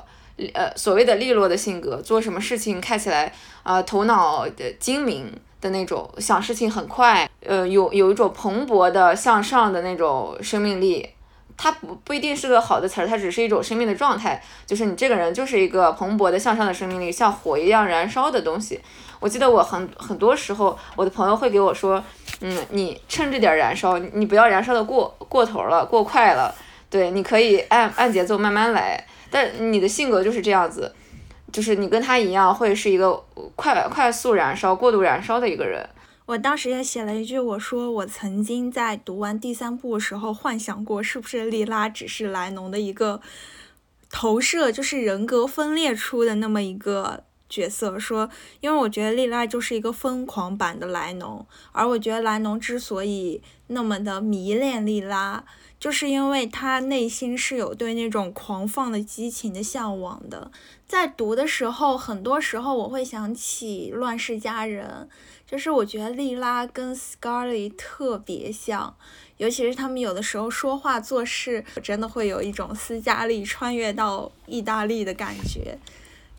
[0.54, 5.32] 呃，所谓的利落的性格，做什么事情看起来啊头脑的精明。
[5.62, 11.08] 的那种想事情很快，呃，有有一种蓬勃的向上的那种生命力，
[11.56, 18.80] 它不不一定是个好的词儿，它只是一种生命的状态，就是你这个人就是一个蓬勃的向上的生命力，像火一样燃烧的东西。
[19.20, 22.04] 我记得我很很多时候，我的朋友会给我说，
[22.40, 26.56] 嗯，你趁着点燃烧，你不要燃烧的过过头了，过快了，
[26.90, 30.92] 对，你可以按按节奏慢慢来，但你的性格就是这样子。
[31.52, 33.14] 就是你跟他一样，会是一个
[33.56, 35.88] 快快速燃烧、过度燃烧的一个人。
[36.26, 43.20] 我当时也写了一句，我说我曾经在读完第三部的时候，幻想过是不是莉拉只是莱农的一个
[44.10, 48.00] 投射，就是人格分裂出的那么一个角色。
[48.00, 48.30] 说，
[48.62, 55.44] 因为我觉得莉拉就是一个疯狂版的莱农，而我觉得莱农之所以那么的迷恋莉拉。
[55.82, 60.52] 就是因为他内心是有对那种狂放的激情的向往的，
[60.88, 65.10] 在读的时候，很多时候我会想起《乱世佳人》，
[65.52, 68.96] 就是我觉得莉拉跟 scarlet 特别像，
[69.38, 75.80] 尤其是他们有的时候说话做事，真的会有一种斯嘉丽穿越到意大利的感觉，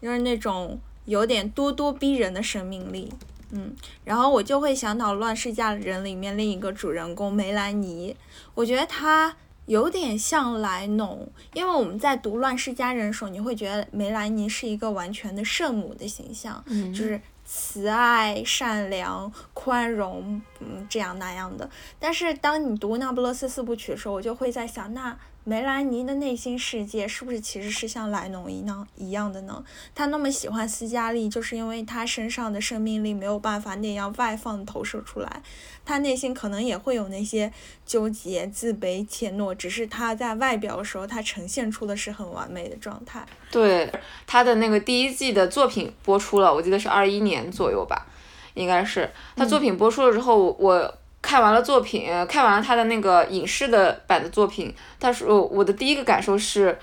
[0.00, 3.12] 就是那种有点咄咄逼人的生命力。
[3.52, 8.16] 嗯，然后我就会想到《乱世佳人》里面另一个主人公梅兰妮，
[8.54, 9.36] 我觉得她
[9.66, 21.68] 有点像莱农，因为我们在读《乱世佳人》的时候，你会觉得梅兰妮是一个完全的圣母的形象，就是慈爱、善良、宽容，嗯，这样那样的。
[21.98, 25.18] 但是当你读《那不勒斯四部曲》的时候，我就会在想，那。
[25.44, 29.64] 梅兰妮的内心世界是不是其实是像莱农一样一样的呢？
[29.92, 35.42] 他那么喜欢斯嘉丽，就是因为他身上的生命力没有办法那样外放投射出来，
[35.84, 37.52] 他内心可能也会有那些
[37.84, 43.26] 纠结、自卑、怯懦，只是他在外表的时候，他呈现出的是很完美的状态。
[43.50, 43.92] 对
[44.26, 48.06] 他的那个第一季的作品播出了，我记得是二一年左右吧，
[48.54, 50.98] 应该是他作品播出了之后，我。
[51.22, 56.76] 看完了作品，看完了他的那个影视的版的作品，但是我我的第一个感受是，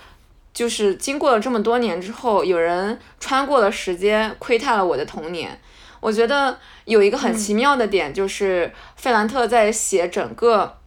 [0.53, 5.59] 就是经过了这么多年之后，有人穿过了时间，窥探了我的童年。
[5.99, 10.77] 我觉得有一个很奇妙的点，就是费兰特在写整个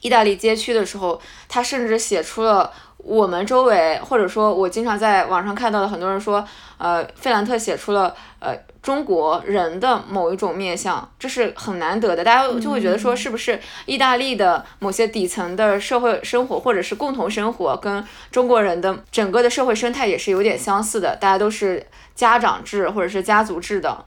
[0.00, 6.44] 意大利街区的时候，他甚至写出了我们周围，或者说我经常在网上看到的很多人说，
[6.78, 12.24] 呃，费兰特写出了呃中国人的某一种面相，这是很难得的。
[12.24, 21.14] 大家就会觉得说，是不是意大利的某些底层的社会生活，或者是共同生活，跟中国人的整个的社会生态也是有点相似的？
[21.20, 24.04] 大家都是家长制或者是家族制的，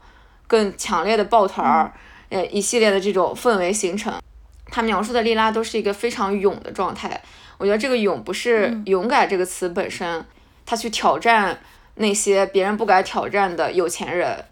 [0.48, 1.92] 更强烈的抱团儿，
[2.30, 4.12] 呃，一系列的这种氛围形成。
[4.70, 7.22] 他描述的莉拉都是一个非常勇的状态。
[7.58, 10.24] 我觉得这个勇不是勇敢这个词本身，
[10.66, 11.60] 他去挑战
[11.94, 14.44] 那些别人不敢挑战的有钱人，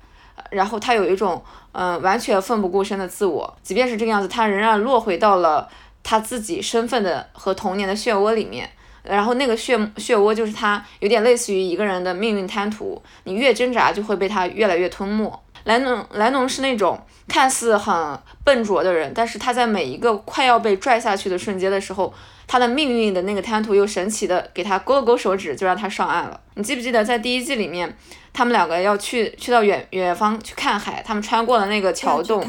[0.52, 5.68] 然后他有一种嗯完全奋不顾身的自我，即便是这个样子，他仍然落回到了
[6.02, 8.70] 他自己身份的和童年的漩涡里面，
[9.02, 15.42] 然后那个漩漩涡就是他有点类似于一个人的命运滩涂，你越挣扎就会被他越来越吞没。
[15.64, 22.12] 莱农莱农是那种看似很笨拙的人，但是他在每一个快要被拽下去的瞬间的时候。
[22.44, 26.38] 他的命运的那个滩涂又神奇的给他勾了勾手指，就让他上岸了。
[26.56, 27.96] 你记不记得在第一季里面，
[28.32, 32.44] 他们两个要去去到远远方去看海，他们穿过了那个桥洞，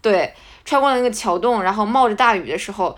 [0.00, 0.32] 对，
[0.64, 2.96] 穿过了那个桥洞，然后冒着大雨的时候，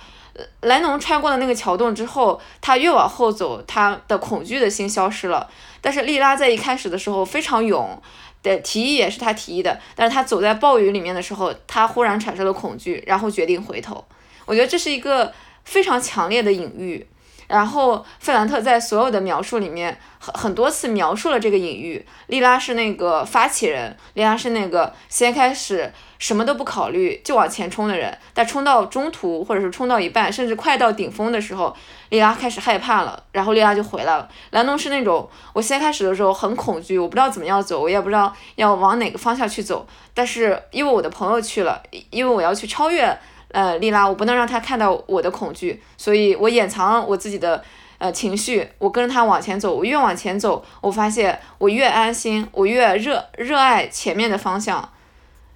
[0.61, 5.49] 莱农穿过了那个桥洞之后，他越往后走，他的恐惧的心消失了。
[5.81, 8.01] 但是莉拉在一开始的时候非常勇，
[8.43, 14.05] 的提议也是他提议的，但是他走在暴雨里面的时候，他忽然产生了恐惧，然后决定回头。
[14.47, 15.33] 我觉得这是一个。
[15.65, 17.07] 非常强烈的隐喻，
[17.49, 22.07] 然后费兰特在所有的描述里面很很多次描述了这个隐喻。
[22.29, 31.75] 莉拉是那个发起人，莉拉是那个先开始什么都不考虑就往前冲的人，但冲到中途或者是冲到一半，甚至快到顶峰的时候，
[32.11, 34.29] 莉拉开始害怕了，然后莉拉就回来了。
[34.51, 43.19] 兰农是那种我先开始的时候很恐惧，我不知道怎么样走，我也不知道要往哪个方向去走，但是因为我的朋友去了，因为我要去超越。
[43.53, 47.65] 呃，莉拉，我不能让他看到我的恐惧，所以我掩藏我自己的
[47.99, 54.91] 呃情绪，我跟着他往前走，我越往前走，我发现我越安心，我越热热爱前面的方向，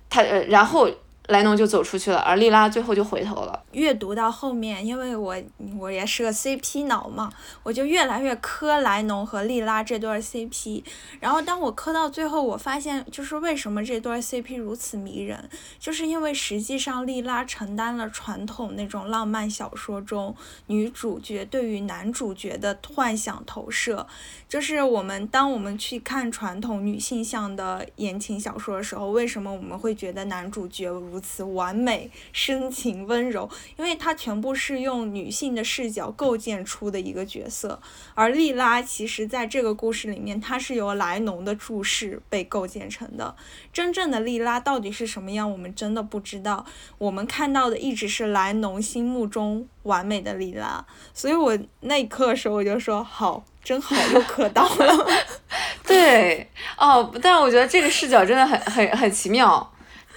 [0.09, 0.89] 他呃，然后。
[1.29, 3.63] 莱农就走出去了，而莉拉最后就回头了。
[3.73, 5.37] 阅读到后面，因为我
[5.79, 7.33] 我也是个 CP 脑嘛，
[7.63, 10.83] 我就越来越磕莱农和莉拉这对 CP。
[11.21, 20.35] 然后当我磕到最后，我发现就是为什么这对 CP 如此迷人，就是因为实际上莉拉承担了传统那种浪漫小说中
[20.67, 24.07] 女主角对于男主角的幻想投射。
[24.49, 33.47] 就是我们当我们去看传统女性向的言情小说的时候，为什么我们会觉得男主角如此完美、深情、温柔？
[33.77, 37.79] 因为它全部是用女性的视角构建出的一个角色。
[38.15, 43.37] 而莉拉其实在这个故事里面，她是由莱农的注视被构建成的。
[43.75, 46.65] 真正的莉拉到底是什么样，我们真的不知道。
[46.97, 50.83] 我们看到的一直是莱农心目中完美的莉拉。
[51.13, 53.45] 所以我那一刻的时候，我就说好。
[53.65, 55.07] 真好又磕到了，
[55.87, 59.73] 对，哦，但我觉得这个视角真的很很很奇妙，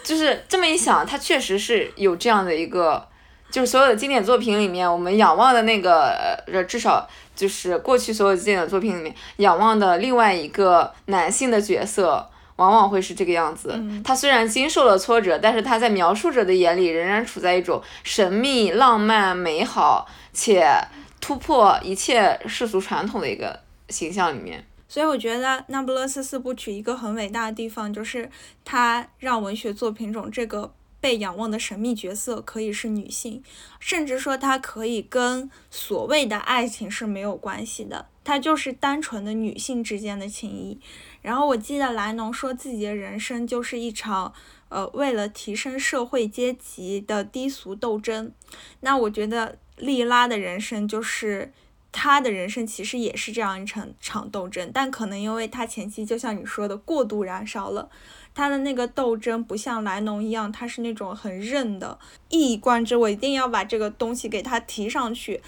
[0.05, 3.05] 就是这么一想，他确实是有这样的一个，
[3.51, 6.15] 就是所有的经典作品里面，我们仰望的那个，
[6.47, 13.77] 呃，至少就是过去所有经典作品里面仰望的另外一个男性的角色，往往会是这个样子。
[14.03, 20.65] 他虽然经受了挫折，但是他在描述者的眼里仍然处在一种神秘、浪漫、美好且。
[21.21, 24.63] 突破一切世俗传统的一个形象里面，
[24.95, 28.31] 所以我觉得《那不勒斯四部曲》一个很伟大的地方，就是
[28.63, 33.43] 它让文学作品中这个被仰望的神秘角色可以是女性，
[33.77, 40.79] 甚至说它可以跟所谓的爱情是没有关系的，它就是单纯的女性之间的情谊。
[41.21, 44.33] 然后我记得莱农说自己的人生就是一场，
[44.69, 48.31] 呃，为了提升社会阶级的低俗斗争。
[48.79, 49.57] 那我觉得。
[49.77, 51.51] 莉拉的人生就是
[51.97, 57.89] 他的人生，其实也是这样一场场斗争，但可能因为他前期就像你说的过度燃烧了，
[58.33, 65.41] 他的那个斗争不像莱农一样，他是那种很韧的，一以贯之，我一定要把这个东西给他提上去。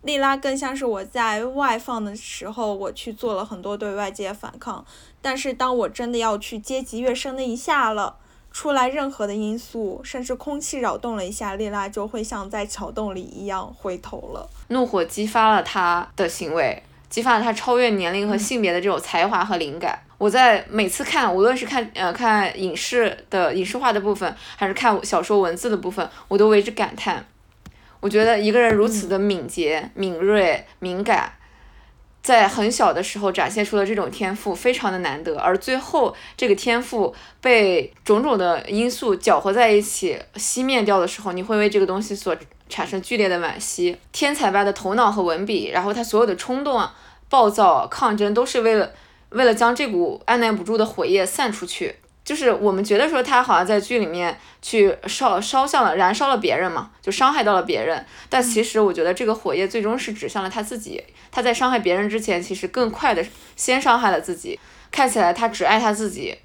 [0.00, 4.82] 莉拉更像是我在外放的时候，我去做了很多对外界反抗，
[5.20, 8.16] 但是当我真的要去阶级跃升的一下了。
[8.52, 14.48] 出来任何的因素，甚至空气扰动了一下，莉拉就会像在桥洞里一样回头了。
[14.68, 19.98] 怒火激发了他的行为，激发了他超越年龄和性别的这种才华和灵感。
[20.18, 27.24] 我在每次看，无论是看呃看影视的影视化的部分，还是看小说文字的部分，我都为之感叹。
[28.00, 31.32] 我觉得一个人如此的敏捷、敏锐、敏感。
[32.22, 35.38] 在很小的时候展现出了这种天赋，非常的难得。
[35.38, 42.36] 而最后这个天赋被种种的因素搅和在一起熄灭掉的时候，你会为这个东西所
[42.68, 43.96] 产生剧烈的惋惜。
[44.12, 46.86] 天才般的头脑和文笔，然后他所有的冲动、
[47.28, 48.92] 暴躁、抗争，都是为了
[49.30, 51.96] 为了将这股按捺不住的火焰散出去。
[52.30, 58.06] 就是我们觉得说他好像在剧里面去烧烧向了燃烧了别人嘛，就伤害到了别人。
[58.28, 61.02] 但其实我觉得这个火焰最终是指向了他自己。
[61.32, 63.26] 他在伤害别人之前，其实更快的
[63.56, 64.60] 先伤害了自己。
[64.92, 66.38] 看起来他只爱他自己，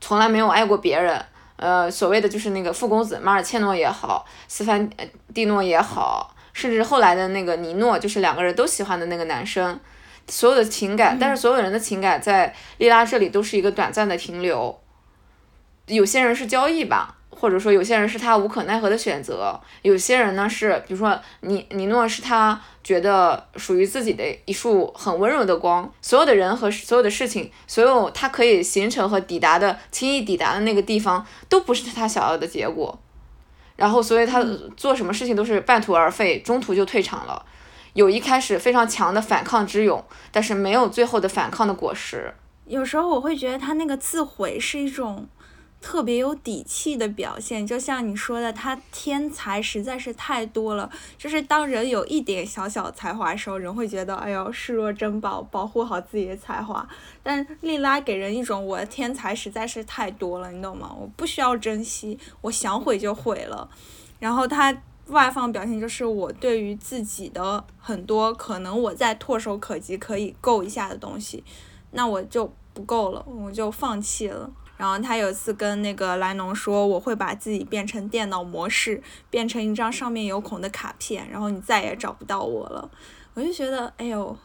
[0.00, 1.20] 从来没有爱过别人。
[1.56, 4.88] 呃，所谓的就是那个副公子马尔切诺也好，斯凡
[5.34, 9.80] 蒂诺也好，甚至后来的那个尼诺，就是两个人都喜欢的那个男生，
[10.28, 14.78] 所有的情感，但是所有人的情感在莉拉这里都是一个短暂的停留。
[15.86, 32.96] 有些人是交易吧，或者说有些人是他无可奈何的选择，有些人呢是，比如说尼尼诺是他觉得属于自己的一束很温柔的光，所有的人和所有的事情，所有他可以形成和抵达的轻易抵达的那个地方，都不是他想要的结果，
[33.74, 34.44] 然后所以他
[34.76, 37.44] 做什么事情都是半途而废，中途就退场了，
[37.94, 42.32] 有一开始非常强的反抗之勇，但是没有最后的反抗的果实。
[42.66, 45.26] 有时候我会觉得他那个自毁是一种。
[45.82, 50.88] 特别有底气的表现，就像你说的，他天才实在是太多了。
[51.18, 56.88] 就是当人有一点小小才华的时候，人会觉得，哎呦，视若珍宝，保护好自己的才华。
[57.22, 60.94] 但莉拉给人一种，我的天才实在是太多了，你懂吗？
[60.98, 63.68] 我不需要珍惜，我想毁就毁了。
[64.20, 64.74] 然后他
[65.08, 71.42] 外放表现就是，我对于自己的很多可能我在唾手可及可以够一下的东西，
[71.90, 74.48] 那我就不够了，我就放弃了。
[74.82, 82.90] 然后他有一次跟那个莱农说：“我会把自己变成电脑模式，变成一张上面有孔的卡片，然后你再也找不到我了。
[83.34, 84.36] ”我就觉得，哎呦，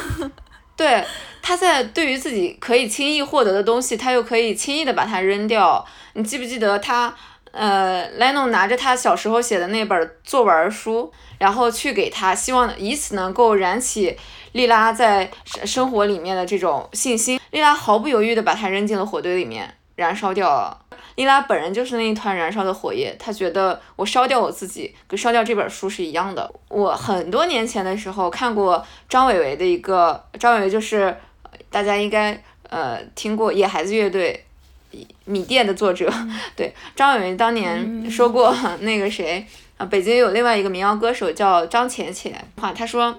[0.76, 1.02] 对，
[1.40, 5.82] 他在对于自己可以轻易获得的东西，他又可以轻易的把它扔掉。
[6.12, 7.16] 你记不记得他，
[7.52, 14.18] 呃，莱农拿着他小时候写的那本作文书，然后去给他，希望以此能够燃起。
[14.52, 15.30] 莉拉在
[15.64, 20.78] 生活里面的这种信心，莉拉毫不犹豫地把它扔进了火堆里面，燃烧掉了。
[21.16, 26.50] 莉拉本人就是那一团燃烧的火焰，她觉得我烧掉我自己，跟烧掉这本书是一样的。
[26.68, 31.14] 我很多年前的时候看过张伟伟的一个，张伟伟就是
[31.70, 34.44] 大家应该呃听过野孩子乐队，
[35.26, 36.10] 米店的作者，
[36.56, 39.46] 对，张伟伟当年说过那个谁
[39.76, 43.18] 啊，北京有另外一个民谣歌手叫张浅浅，话他说。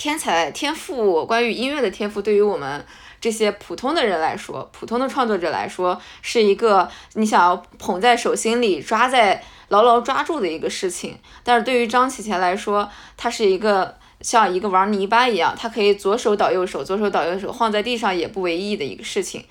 [0.00, 2.82] 天才天赋，关于音乐的天赋，对于我们
[3.20, 11.18] 这些普通的人来说，普通的创作者来说，是一个你想要捧在手心里、抓在牢牢抓住的一个事情。
[11.44, 19.44] 但是对于张启前来说，他是一个像一个玩泥巴一样，他可以左手倒右手，左手倒右手，晃在地上也不为意的一个事情。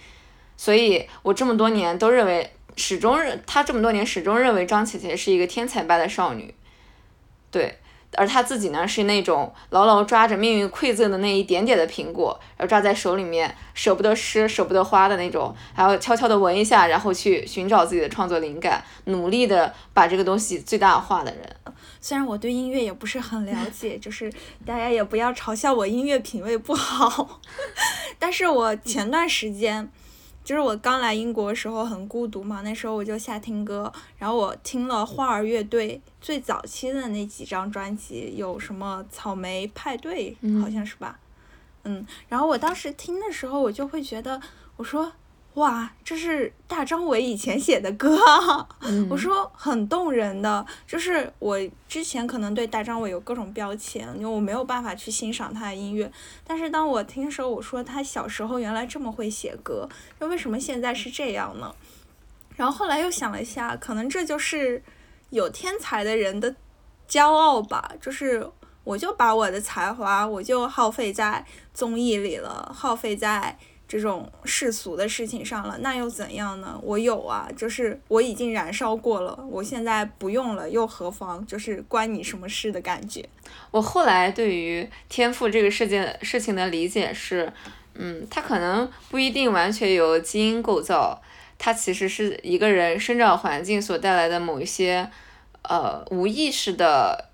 [0.58, 6.56] 所以我这么多年都认为，始终认他这么多年始终认为张启前是一个天才般的少女，
[7.52, 7.78] 对。
[8.18, 21.56] 而他自己呢，是那种牢牢抓着命运馈赠的那一点点的苹果，然后抓在手里面，舍不得吃，舍不得花的那种，还要悄悄地闻一下，然后去寻找自己的创作灵感，努力的把这个东西最大化的人。
[22.02, 24.32] 虽然我对音乐也不是很了解，就是
[24.66, 27.42] 大家也不要嘲笑我音乐品味不好，
[28.18, 29.92] 但是我前段时间。
[30.44, 41.20] 就是我刚来英国的时候很孤独嘛，那时候我就瞎听歌，然后我听了花儿乐队最早期的那几张专辑，有什么草莓派对，好像是吧，
[41.84, 44.42] 嗯，然后我当时听的时候，我就会觉得，
[44.78, 45.12] 我说。
[45.56, 48.18] 哇，这是大张伟以前写的歌，
[49.10, 50.66] 我说很动人的。
[50.88, 56.10] 就是我之前可能对大张伟有各种标签，因为我没有办法去欣赏他的音乐。
[56.46, 59.90] 但是当我听说，我说他小时候原来这么会写歌，
[60.20, 61.76] 那为什么现在是这样呢？
[62.56, 64.82] 然后后来又想了一下，可能这就是
[65.32, 66.56] 有天才的人的
[67.10, 67.92] 骄傲吧。
[68.00, 68.50] 就是
[68.86, 73.58] 我就把我的才华，我就耗费在综艺里了，耗费在。
[73.90, 76.80] 这种世俗的事情上了，那又怎样呢？
[76.84, 81.44] 我有啊，就是我已经燃烧过了，我现在不用了，又何妨？
[81.48, 83.28] 就是关你什么事的感觉。
[83.72, 87.52] 我后来对于天赋这个事件事情的理解是，
[87.96, 91.20] 嗯，它可能不一定完全由基因构造，
[91.58, 95.10] 它其实是一个人生长环境所带来的某一些，
[95.64, 97.30] 呃，无意识的，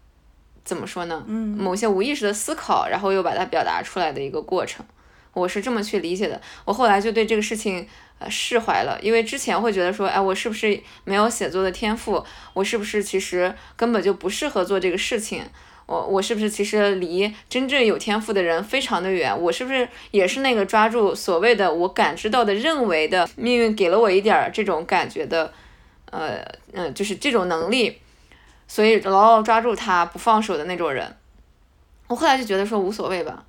[0.64, 1.22] 怎么说呢？
[1.28, 4.86] 嗯，某些无意识的思考，然后又把它表达出来的一个过程。
[5.36, 12.26] 我是这么去理解的，我后来就对这个事情呃释怀了，因为之前会觉得说，哎，我是不是没有写作的天赋？
[12.54, 15.44] 我是不是其实根本就不适合做这个事情？
[15.88, 19.40] 我我是不是其实离真正有天赋的人非常的远？
[19.40, 25.54] 我是不是也是那个抓住所谓的我感知到的、认为的命运给了我一点这种感觉的，
[26.10, 28.00] 呃嗯，就是这种能力？
[28.68, 31.16] 所以牢牢抓住他不放手的那种人。
[32.08, 33.46] 我后来就觉得说无所谓吧，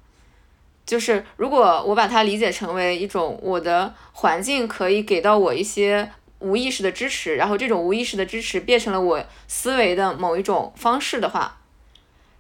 [0.87, 6.09] 就是如果我把它理解成为一种我的环境可以给到我一些
[6.39, 11.59] 无意识的支持，然后这种无意识的支持变成了我思维的某一种方式的话，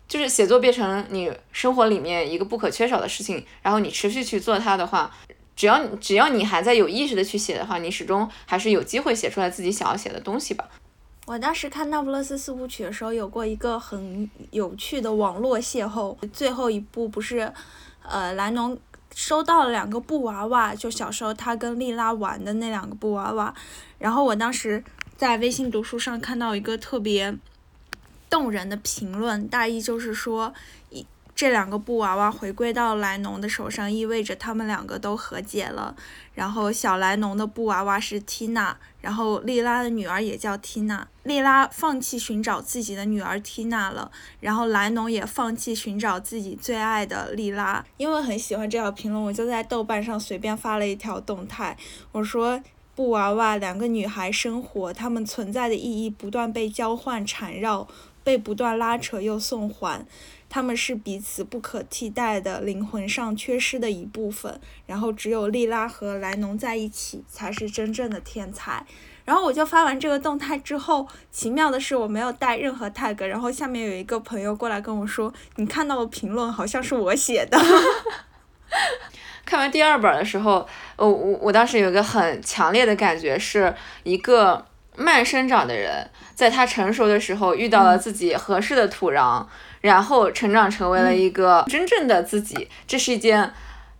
[0.06, 5.10] 就是写作变成你生活里面一个不可缺少的事情，然后你持续去做它的话，
[5.56, 10.68] 只要只要你还在有意识的去写的话，你始终还是有机会写出来自己想要写的东西吧。
[11.26, 16.16] 我当时看《那不勒斯四部曲》的时候，有过一个很有趣的网络邂逅。
[16.32, 17.52] 最后一部不是，
[18.10, 18.78] 呃，莱农
[19.14, 23.54] 收到了两个布娃娃，就小时候他跟莉拉玩的那两个布娃娃。
[23.98, 24.84] 然后我当时
[25.16, 27.36] 在微信读书上看到一个特别
[28.28, 30.52] 动人的评论，大意就是说，
[31.36, 35.94] 这两个布娃娃回归到莱农的手上，意味着他们两个都和解了。
[36.32, 38.76] 然后小莱农的布娃娃是缇娜。
[39.02, 44.10] 然后莉拉的女儿也叫缇娜，莉拉放弃寻找自己的女儿缇娜了，
[44.40, 47.84] 然后莱农也放弃寻找自己最爱的莉拉。
[47.98, 51.76] 因为很喜欢这条评论，我就在豆瓣上随便发了一条动态，
[52.10, 52.60] 我说
[52.96, 57.86] 布娃娃两个女孩生活，她们存在的意义不断被交换缠绕，
[58.24, 60.04] 被不断拉扯又送还。
[60.56, 68.82] 他们是彼此不可替代的灵魂上缺失的一部分，然后只有莉拉和莱农在一起才是真正的天才。
[69.26, 77.58] 然后我就发完这个动态之后，奇妙的是我没有带任何 tag，然后下面有一个朋友过来跟我说：“你看到的评论好像是我写的。
[79.44, 84.64] ”看完第二本的时候，我我我当时有一个很强烈的感觉，是一个
[84.96, 89.46] 慢生长的人，在他成熟的时候遇到了自己合适的土壤。
[89.86, 93.50] 然后成长成为了一个真正的自己，这是一件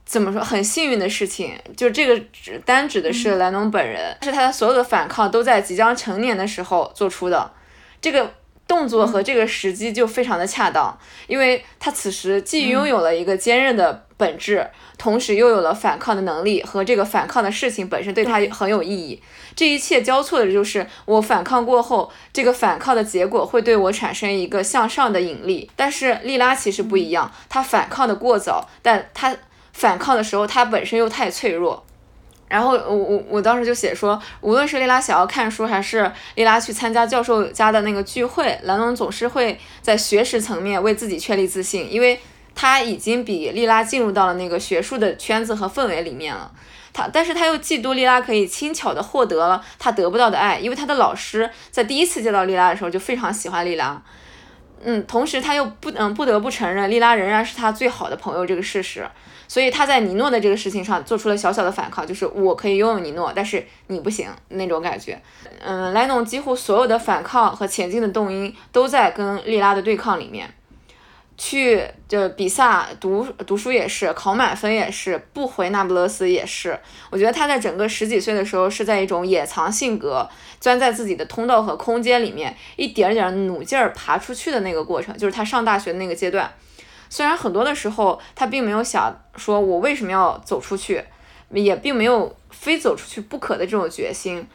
[0.05, 1.53] 怎么说很幸运的事情。
[1.77, 7.51] 就这个只单指的是莱农本人，是他的所有的反抗都在即将成年的时候做出的。
[8.01, 8.35] 这个
[8.69, 10.99] 动作和这个时机就非常的恰当，
[11.29, 19.23] 因为他此时既拥有了一个坚韧的本质，同时又有了反抗的能力和这个反抗的事情本身对他很有意义。
[19.55, 25.71] 这一切交错的就是我反抗过后，这个反抗的结果会对我产生一个向上的引力。
[25.77, 29.37] 但是莉拉其实不一样，她反抗的过早，但她
[29.73, 31.86] 反抗的时候，她本身又太脆弱。
[32.49, 42.21] 然后我我我当时就写说，无论是丽拉想要看书，还是丽拉去参加教授家的那个聚会，兰农总是会在学识层面为自己确立自信，因为
[42.55, 46.53] 他已经比丽拉进入到了那个学术的圈子和氛围里面了。
[46.93, 54.01] 他，但是他又嫉妒丽拉可以轻巧的获得了他得不到的爱，因为他的老师在第一次见到丽拉的时候就非常喜欢丽拉，
[54.83, 59.07] 嗯，同时他又不嗯不得不承认丽拉仍然是他最好的朋友这个事实，
[59.49, 65.21] 所以他在尼诺的这个事情上做出了小小的反抗，就是我可以拥有尼诺，但是你不行那种感觉，
[65.65, 70.49] 嗯，莱农几乎所有的反抗和前进的动因都在跟莉拉的对抗里面。
[71.39, 76.81] 去就比萨读读书也是，考满分也是，不回那不勒斯也是。
[77.11, 80.27] 我觉得他在整个十几岁的时候是在一种野藏性格，
[80.59, 86.51] 钻在自己的通道和空间里面，一点点努劲儿爬出去的那个过程，就是他上大学的那个阶段。
[87.09, 91.03] 虽然很多的时候他并没有想说我为什么要走出去，
[91.51, 94.47] 也并没有非走出去不可的这种决心。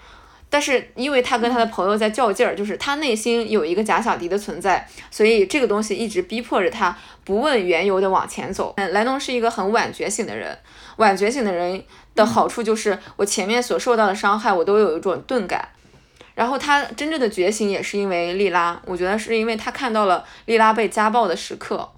[0.49, 8.73] 但是因为他跟他的朋友在较劲儿，就是他内心有一个假小迪的存在，所以这个东西一直逼迫着他不问缘由的往前走。
[8.75, 10.57] 嗯，莱农是一个很晚觉醒的人，
[10.97, 11.81] 晚觉醒的人
[12.15, 15.69] 的好处就是我前面所受到的伤害，我都有一种钝感。
[16.35, 21.89] 然后他真正的觉醒也是因为莉拉，我觉得是因为他看到了莉拉被家暴的时刻。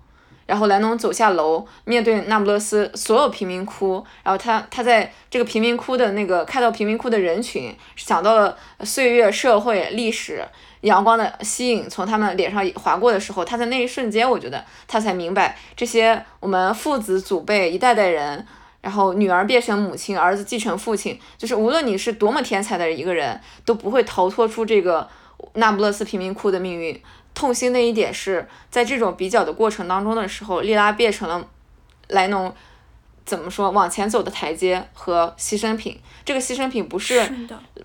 [0.53, 10.45] 然后莱农走下楼，面对那不勒斯所有贫民窟，然后他他在这个贫民窟的那个看到贫民窟的人群，想到了岁月、社会、历史、
[10.81, 18.45] 阳光的吸引从他们脸上划过的时候，他在那一瞬间，我觉得他才明白这些我们父子祖辈一代代人，
[18.81, 25.09] 然后女儿变成母亲，儿子继承父亲，就是无论你是多么天才的一个人，都不会逃脱出这个
[25.55, 27.01] 那不勒斯贫民窟的命运。
[27.33, 31.47] 痛心的一点是在这种比较的过程当中的时候，莉拉变成了
[32.09, 32.53] 莱农
[33.25, 35.99] 怎么说往前走的台阶和牺牲品。
[36.25, 37.29] 这个牺牲品不是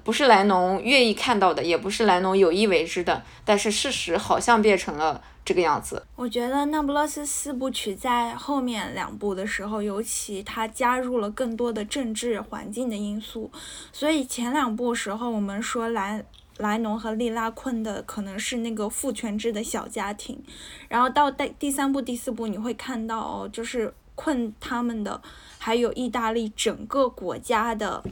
[0.04, 6.04] 不是莱农愿意看到的，也不是莱农有意为之的，但是事实好像变成了这个样子。
[6.14, 13.50] 我觉得《那不勒斯四部曲》在后面两部的时候，尤其它加入了更多的政治环境的因素，
[13.92, 16.24] 所以前两部时候我们说莱。
[16.58, 20.42] 莱农和莉拉困的可能是那个父权制的小家庭，
[20.88, 25.22] 然后到第第三部、第四部你会看到哦，就是困他们的
[25.58, 28.02] 还有意大利整个国家的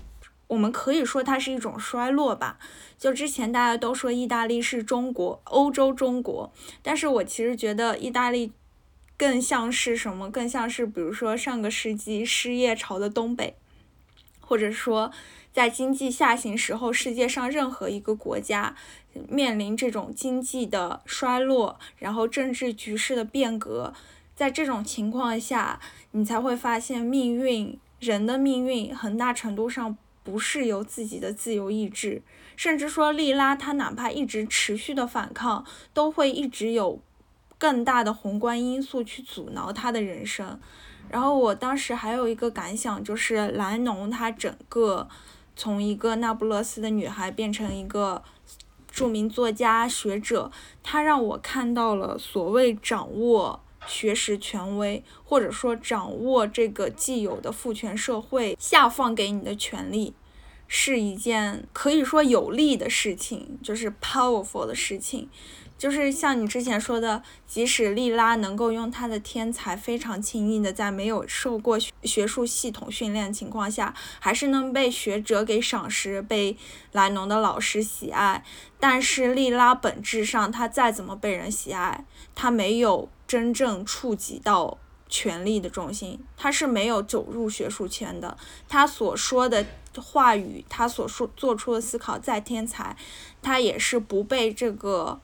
[0.47, 2.59] 我们可以说它是一种衰落吧。
[2.99, 8.53] 就之前大家都说意大利是中国欧洲中国，但是我其实觉得意大利
[9.19, 10.31] 更像是什么？
[10.31, 13.57] 更像是比如说上个世纪失业潮的东北，
[14.41, 15.11] 或者说
[15.57, 18.77] 在经济下行时候，世界上任何一个国家
[19.27, 23.95] 面临这种经济的衰落，然后政治局势的变革，
[24.35, 25.81] 在这种情况下，
[26.11, 32.21] 你才会发现命运，人的命运很大程度上不是由自己的自由意志。
[32.55, 37.01] 甚至说，利拉他哪怕一直持续的反抗，都会一直有
[37.57, 40.61] 更大的宏观因素去阻挠他的人生。
[41.09, 45.09] 然后我当时还有一个感想，就是莱农他整个
[45.57, 48.23] 从一个那不勒斯的女孩变成一个
[48.87, 50.53] 著名作家学者，
[50.83, 60.15] 他让我看到了所谓掌握学识权威，或者说掌握这个既有的父权社会下放给你的权利。
[60.69, 65.29] 是一件可以说有利的事情，就是 powerful 的事情，
[65.79, 76.57] 就是像你之前说的，即使莉拉能够用她的天才非常轻易的在没有受过学术系统训练情况下，还是能被学者给赏识，被
[76.93, 78.45] 莱农的老师喜爱。
[78.81, 82.05] 但是莉拉本质上，她再怎么被人喜爱，
[82.35, 84.79] 她没有真正触及到。
[85.09, 88.37] 权力的中心，他是没有走入学术圈的。
[88.69, 89.65] 他所说的
[89.95, 92.97] 话语，他所说做出的思考再天才，
[93.41, 95.21] 他也是不被这个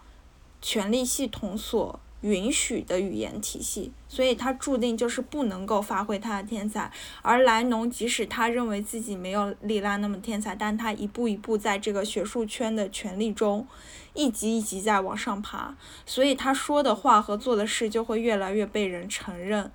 [0.62, 2.00] 权力系统所。
[2.22, 6.88] 允许的语言体系，所以他注定就是不能够发挥他的天才。
[7.20, 13.66] 而莱农即使他认为自己没有莉拉那么天才，但他一步一步在这个学术圈的权力中，
[14.14, 15.74] 一级一级在往上爬，
[16.06, 19.68] 所以他说的话和做的事就会越来越被人承认。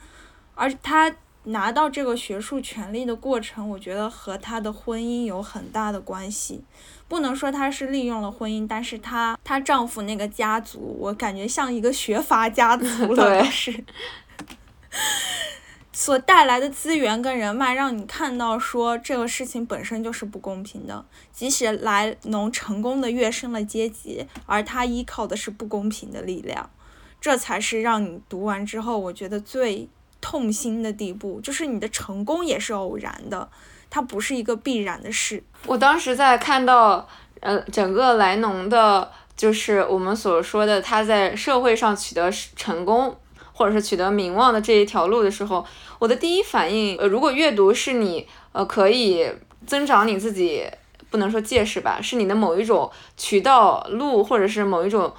[0.56, 1.14] 而他
[1.44, 6.64] 拿到这个学术权利的过程，我觉得和他的婚姻有很大的关系。
[7.08, 13.84] 不能说她是利用了婚姻，但是她她丈夫那个家族，我感觉像一个学阀家族 了，是。
[15.94, 21.04] 所带来的资源跟人脉，让你看到说这个事情本身就是不公平的。
[21.32, 26.70] 即使莱农成功的跃升了阶级，而他依靠的是不公平的力量，
[27.20, 29.90] 这才是让你读完之后，我觉得最
[30.22, 33.50] 痛心的地步，就是你的成功也是偶然的。
[33.90, 35.44] 它不是一个必然的事。
[35.66, 37.08] 我当时在看到，
[37.40, 43.18] 呃，整个莱农的，就是我们所说的他在社会上取得成功，
[43.54, 45.66] 或者是取得名望的这一条路的时候，
[46.00, 49.28] 我的第一反应，呃，如果阅读是你，呃，可以
[49.66, 50.66] 增长你自己，
[51.10, 55.12] 不能说见识吧，是你的某一种渠道路，或者是某一种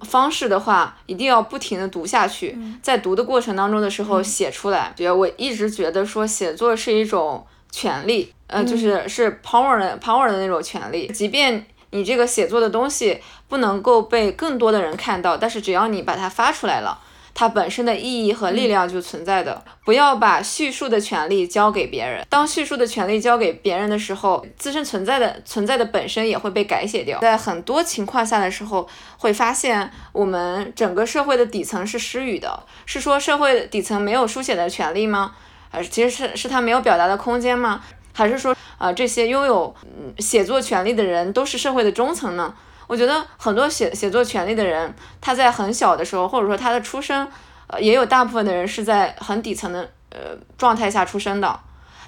[0.00, 4.92] 方式的话，一定要不停的读下去，在读的过程当中的时候写出来。
[4.96, 7.46] 觉得我一直觉得说写作是一种。
[7.72, 11.08] 权利，呃，就是是 power 的 power 的那种权利。
[11.08, 13.18] 即便你这个写作的东西
[13.48, 17.00] 不能够被更多的人看到，但是只要你把它发出来了，
[17.34, 19.64] 它本身的意义和力量就存在的。
[19.84, 22.24] 不要把叙述的权利交给别人。
[22.28, 27.18] 当叙述的权利交给别人的时候，自身存在的存在的本身也会被改写掉。
[27.20, 32.62] 在很多情况下的时候，会发现我们整个社会的底层是失语的。
[32.86, 35.32] 是说社会底层没有书写的权利吗？
[35.72, 37.82] 呃，其实是是他没有表达的空间吗？
[38.14, 39.74] 还是说，啊，这些拥有
[40.18, 42.54] 写作权利的人都是社会的中层呢？
[42.86, 47.26] 我觉得很多写写作权利的人，他在很小的时候，或者说他的出生，
[47.68, 51.58] 呃，也有大部分的人是在很底层的呃状态下出生的，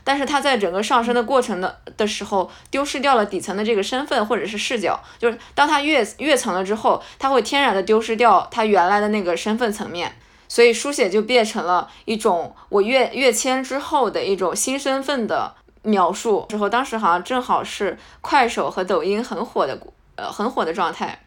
[0.05, 10.15] 但是他在整个上升的过程的的时候，丢失掉了底层的这个身份或者是视角，就是当他越越层了之后，他会天然的丢失掉他原来的那个身份层面。
[10.55, 15.53] 所以书写就变成了一种我跃跃迁之后的一种新身份的
[15.83, 16.47] 描述。
[16.49, 19.77] 之后当时好像正好是快手和抖音很火的，
[20.15, 21.19] 呃，很火的状态，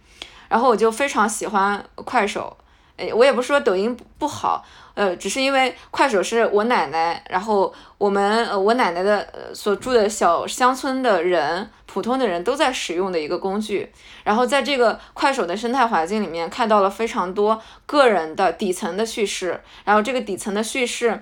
[0.48, 2.56] 然后我就非常喜欢快手。
[2.98, 13.92] 哎，我也不说抖音不好，呃，只是因为快手是我奶奶，然后我们呃我奶奶的呃所住的小乡村的人，普通的人都在使用的一个工具。
[14.24, 21.22] 然后在这个快手的生态环境里面，看到了非常多个人的底层的叙事，然后这个底层的叙事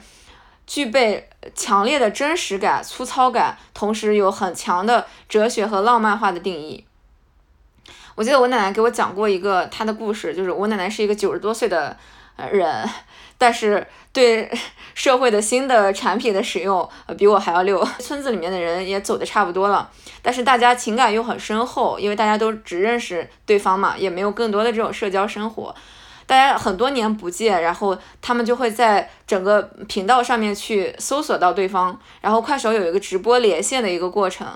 [0.65, 6.86] 具备强烈的真实感、粗糙感，同时有很强的哲学和浪漫化的定义。
[8.16, 11.95] 我记得我奶奶给我讲过一个她的故事，就是我奶奶是一个九十多岁的
[12.51, 12.89] 人，
[13.38, 14.49] 但是对
[14.95, 17.86] 社会的新的产品的使用比我还要溜。
[17.99, 19.89] 村子里面的人也走的差不多了，
[20.22, 25.76] 但是大家情感又很深厚，因为大家都只认识对方嘛，也没有更多的这种社交生活。
[26.28, 31.99] 大家很多年不见，然后他们就会在整个频道上面去搜索到对方。
[32.22, 34.47] 然后快手有一个直播连线的一个过程，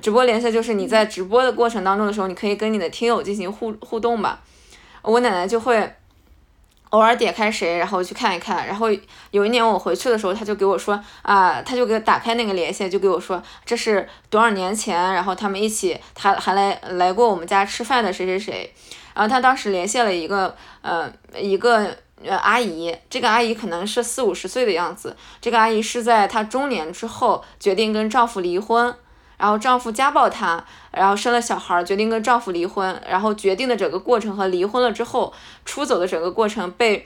[0.00, 4.40] 直播连线就是你在直播的过程当中的时候，你可以跟你的听友进行互互动吧。
[5.02, 5.94] 我奶奶就会。
[6.92, 8.66] 偶尔点开谁，然后去看一看。
[8.66, 8.88] 然后
[9.30, 18.70] 有一年我回去的时候，她就给我说啊，他就给打开那个连线，就给我说这是多少年前，然后他们一起，他还来来过我们家吃饭的谁谁谁。
[19.14, 25.16] 然后他当时连线了一个呃一个呃阿姨，这个阿姨可能是四五十岁的样子。
[25.40, 28.94] 这个阿姨是在她中年之后决定跟丈夫离婚。
[29.42, 33.02] 然后丈夫家暴她，然后生了小孩，决定跟丈夫离婚。
[33.08, 35.34] 然后决定的整个过程和离婚了之后
[35.64, 37.04] 出走的整个过程，被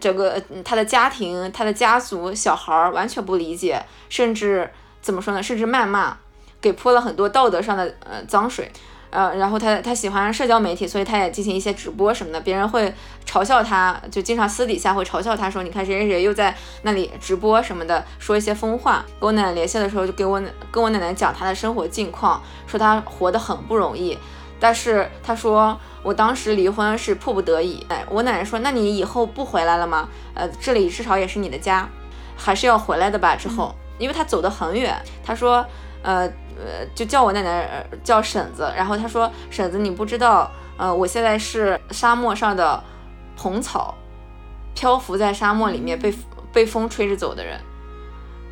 [0.00, 4.70] 整个她的家庭、她的家族、小孩完全不理解，甚至
[5.02, 5.42] 怎么说呢？
[5.42, 6.16] 甚至谩骂，
[6.58, 8.72] 给泼了很多道德上的呃脏水。
[9.10, 12.92] 呃，然后他他喜欢社交媒体，所以他也进行一些直播什么的，别人会
[13.26, 19.04] 嘲笑他，就经常私底下会嘲笑他说，你看谁谁谁又在那里直播什么的，说一些疯话。
[19.18, 24.18] 跟我奶奶联系的时候，就给我跟我奶奶讲他的生活近况，说他活得很不容易，
[24.60, 27.86] 但是他说我当时离婚是迫不得已。
[27.88, 30.08] 哎，我奶奶说，那你以后不回来了吗？
[30.34, 31.88] 呃，这里至少也是你的家，
[32.36, 33.34] 还是要回来的吧？
[33.34, 34.94] 之后，因为他走得很远，
[35.24, 35.64] 他说，
[36.02, 36.30] 呃。
[36.58, 42.82] 呃，就叫我奶奶叫婶子，然后她说婶子，你不知道，呃，我现在是沙漠上的
[43.36, 43.94] 蓬草，
[44.74, 46.12] 漂浮在沙漠里面被
[46.52, 47.60] 被风吹着走的人。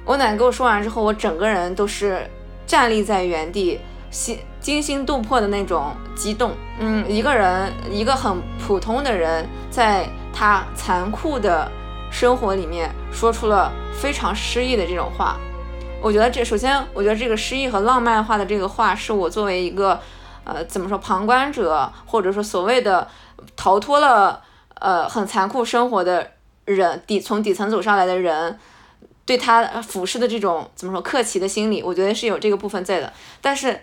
[0.04, 2.24] 我奶奶跟我说完之后，我整个人都是
[2.64, 3.80] 站立在原地，
[4.10, 6.52] 心惊心动魄的那种激动。
[6.78, 11.68] 嗯，一个人，一个很普通的人，在他残酷的
[12.10, 15.36] 生活里面说出了非常诗意的这种话。
[16.02, 20.00] 我觉得这首先，我觉得这个诗意和浪漫化的这个话，是我作为一个，
[20.44, 23.08] 呃，怎么说旁观者，或者说所谓的
[23.56, 24.40] 逃脱了
[24.74, 26.30] 呃很残酷生活的
[26.64, 28.56] 人，底从底层走上来的人，
[29.24, 33.12] 对他俯视的这种怎么说客气的心理，我觉得是有这个部分在的。
[33.40, 33.80] 但是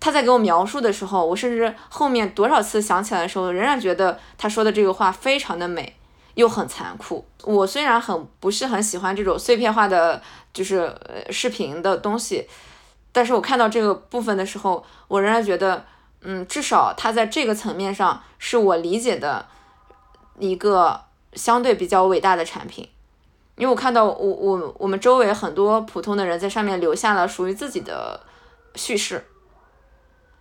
[0.00, 5.97] 他在给我描述的时候，我甚至后面多少次想起来的时候，仍然觉得他说的这个话非常的美。
[6.38, 7.26] 又很残酷。
[7.42, 10.22] 我虽然很不是很喜欢这种碎片化的，
[10.52, 12.48] 就是呃视频的东西，
[13.10, 15.84] 但是我看到这个部分的时候，我仍然觉得，
[16.20, 19.48] 嗯，至少它在这个层面上是我理解的
[20.38, 21.00] 一个
[21.32, 22.88] 相对比较伟大的产品。
[23.56, 28.20] 因为我看到我我我们周围很多普通的人在上面留下了属于自己的
[28.76, 29.26] 叙事，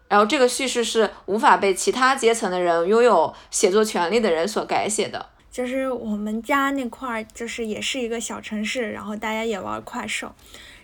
[0.07, 5.25] 然后这个叙事是无法被其他阶层的人拥有写作权利的人所改写的。
[5.57, 10.31] 就是我们家那块儿，就是也是一个小城市，然后大家也玩快手，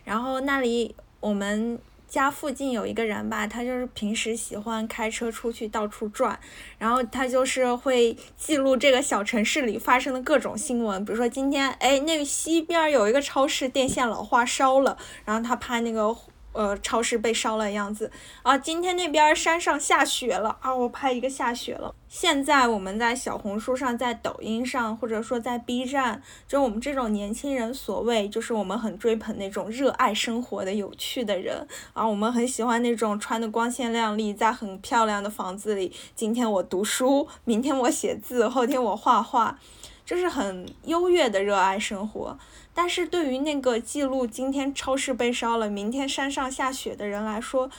[0.03, 6.39] 然后那里我们家附近有一个人吧，他就是平时喜欢开车出去到处转，
[6.80, 16.15] 然后他就是会记录这个小城市里发生的各种新闻，比如说今天，哎，那个西边有一个超市电线老化烧了，然后他拍那个。
[16.53, 18.11] 呃，超市被烧了样子
[18.43, 18.57] 啊！
[18.57, 20.73] 今天那边山上下雪了啊！
[20.73, 21.93] 我拍一个下雪了。
[22.07, 32.07] 现在我们在小红书上，在抖音上，或者说在 B 站，就我们这种年轻人，所谓就是我们很追捧那种热爱生活的有趣的人啊。
[32.07, 35.91] 我们很喜欢那种穿的光鲜亮丽，在很漂亮的房子里。
[36.15, 39.57] 今天我读书，明天我写字，后天我画画，
[40.05, 42.37] 就是很优越的热爱生活。
[42.76, 47.69] 但是对于那个记录今天超市被烧了，明天山上下雪的人来说，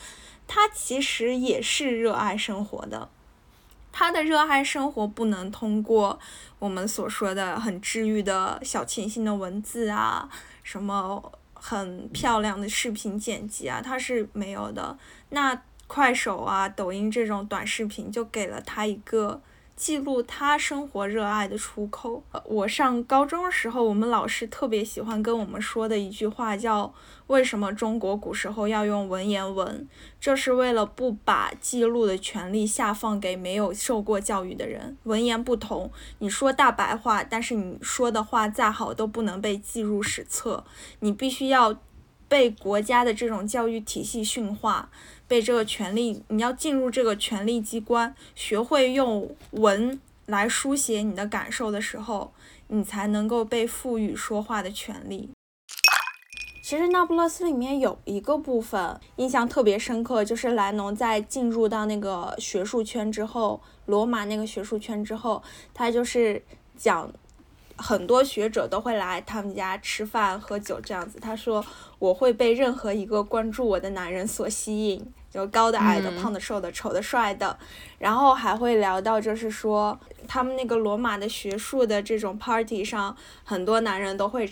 [0.47, 3.09] 他其实也是热爱生活的。
[3.90, 6.18] 他的热爱生活不能通过
[6.59, 10.28] 我们所说的很治愈的小清新的文字啊，
[10.62, 14.97] 什么很漂亮的视频剪辑啊，他是没有的。
[15.30, 19.40] 那快手啊、抖音这种短视频就给了他一个。
[19.76, 22.22] 记录他生活热爱的出口。
[22.44, 26.94] 我上高中的时候，我们老师特别喜欢跟我们说的一句话叫
[27.26, 29.88] ：“为什么中国古时候要用文言文？
[30.20, 34.96] 这是为了不把记录的权利下放给没有受过教育的人。
[35.02, 40.64] 文言不同，你说大白话，但是你说的话再好都不能被记入史册，
[41.00, 41.76] 你必须要
[42.28, 44.90] 被国家的这种教育体系驯化。”
[45.26, 52.32] 被这个权利，你要进入这个权力机关，学会用文来书写你的感受的时候，
[52.68, 55.30] 你才能够被赋予说话的权利。
[56.62, 66.42] 其实《那不勒斯》里面有一个部分印象特别深刻，就是莱农在进入到那个学术圈之后，罗马那个学术圈之后，他就是
[66.76, 67.12] 讲。
[67.76, 71.18] 很多学者都会来他们家吃饭喝酒这样子。
[71.20, 71.64] 他说
[71.98, 77.58] ：“我会被任何一个关注我的男人所吸引。”就高的、矮的、胖的、瘦的、丑的、帅的，
[77.98, 79.98] 然后还会聊到就是说
[80.28, 84.48] 他们那个罗马的学术的这种 party 上，很多男人都会。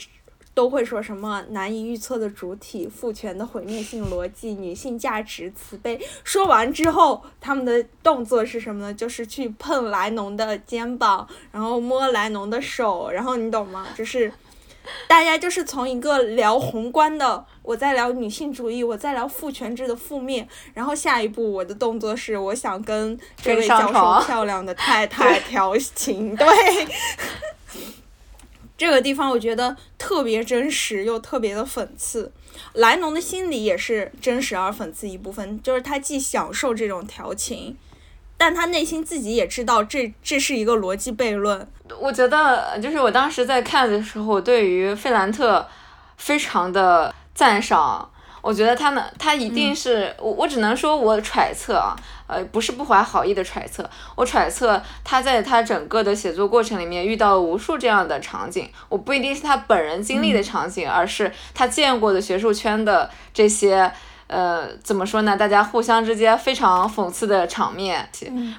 [0.54, 5.98] 都会说什么难以预测的主体、父权的毁灭性逻辑、女性价值、慈悲。
[6.24, 8.94] 说完之后，他们的动作是什么呢？
[8.94, 13.86] 就是去碰莱农的肩膀，然后摸莱农的手，然后你懂吗？
[13.96, 14.30] 就是
[15.08, 26.46] 大家就是从一个聊宏观的，我在聊女性主义，我在聊父权制的负面，然后下一步我的动作是我想跟这位教授漂亮的太太调情，对。
[28.82, 32.32] 这个地方我觉得特别真实又特别的讽刺，
[32.72, 37.76] 莱农的心理也是真实而讽刺一部分，就是他既享受这种调情，
[38.36, 41.64] 但他内心自己也知道这这是一个逻辑悖论。
[41.96, 45.64] 我觉得就是我当时在看的时候，对于费兰特
[46.16, 48.10] 非常的赞赏。
[48.40, 51.94] 我觉得他呢，他一定是我，我只能说我揣测啊，
[52.32, 63.92] 呃，不是不怀好意的揣测，我揣测他在他整个的写作过程里面遇到了无数这样的场景，我不一定是他本人经历的场景，而是他见过的学术圈的这些，
[64.28, 65.36] 呃，怎么说呢？
[65.36, 68.08] 大家互相之间非常讽刺的场面。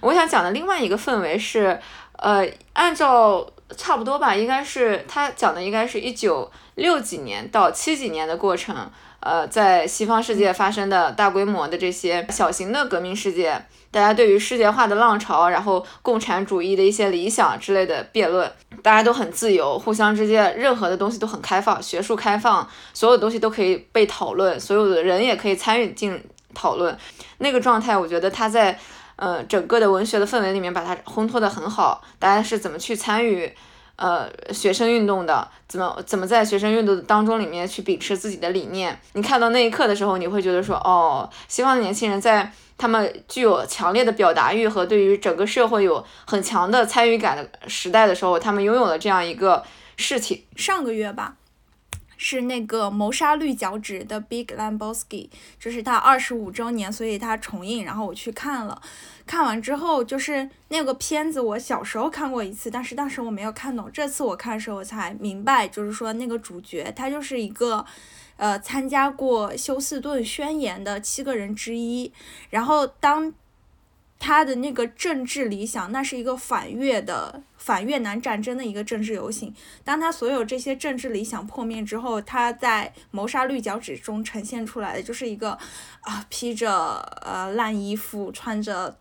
[0.02, 1.80] 我想讲的另外一个氛围是，
[2.18, 3.46] 呃，按照
[3.76, 8.92] 差不多吧，应该是他讲的应该是一九六几年到七几年的过程。
[9.24, 18.52] 呃，在西方世界发生的大规模的这些小型的革命事件，大家对于世界化的浪潮，然后共产主义的一些理想之类的辩论，
[18.82, 26.22] 大家都很自由，互相之间任何的东西都很开放，学术开放，所有东西都可以被讨论，所有的人也可以参与进
[26.54, 26.98] 讨论。
[27.38, 28.78] 那个状态，我觉得他在
[29.16, 32.04] 呃整个的文学的氛围里面把它烘托得很好。
[32.20, 33.54] 大家是怎么去参与？
[33.96, 39.00] 呃，学生运动的怎么怎么在学生运动当中里面去秉持自己的理念？
[39.14, 49.64] 你看到那一刻的时候，你会觉得说，哦，西方的年轻人在他们具有强烈的表达欲和对于整个社会有很强的参与感的时代的时候，他们拥有了这样一个
[49.96, 50.44] 事情。
[50.56, 51.36] 上个月吧。
[52.16, 55.28] 是那个谋杀绿脚趾的 Big Lebowski，
[55.60, 58.82] 就是他二十五周年，所以他重映，然后我去看了。
[59.26, 63.90] 看完之后，就是那个片子，我小时候看过一次，但是当时我没有看懂。
[63.92, 67.86] 这次我看的时候，我才明白，就是说那个主角他就是一个，
[68.38, 72.12] 呃，参加过休斯顿宣言的七个人之一。
[72.50, 73.34] 然后当
[74.24, 77.44] 他的那个政治理想，那是一个反越的。
[77.58, 79.54] 反越南战争的一个政治游行，
[79.86, 85.58] 当他所有这些政治理想破灭之后，他在谋杀绿脚趾中呈现出来的就是一个
[86.02, 88.94] 啊披着呃烂衣服，穿着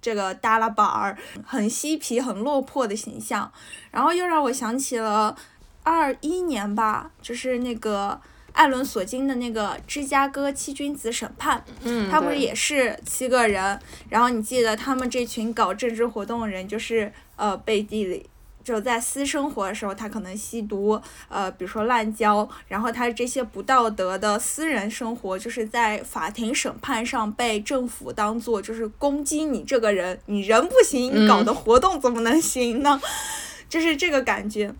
[0.00, 3.52] 这个耷拉板儿，很嬉皮、很落魄的形象，
[3.90, 5.36] 然后又让我想起了
[5.82, 8.18] 二一年吧，就是那个。
[8.58, 13.78] 艾伦·索金的那个《芝加哥七君子审判》，嗯，他不是也是七个人？
[14.08, 18.28] 然后你记得他们这群搞政治活动的人，就是呃背地里
[18.64, 33.00] 就在私生活的时候，他可能吸毒，呃，比如说滥交，然后他这些不道德的私人生活，就是在法庭审判上被政府当做就是攻击你这个人，你人不行，你搞的活动怎么能行呢？
[33.70, 34.74] 就是这个感觉，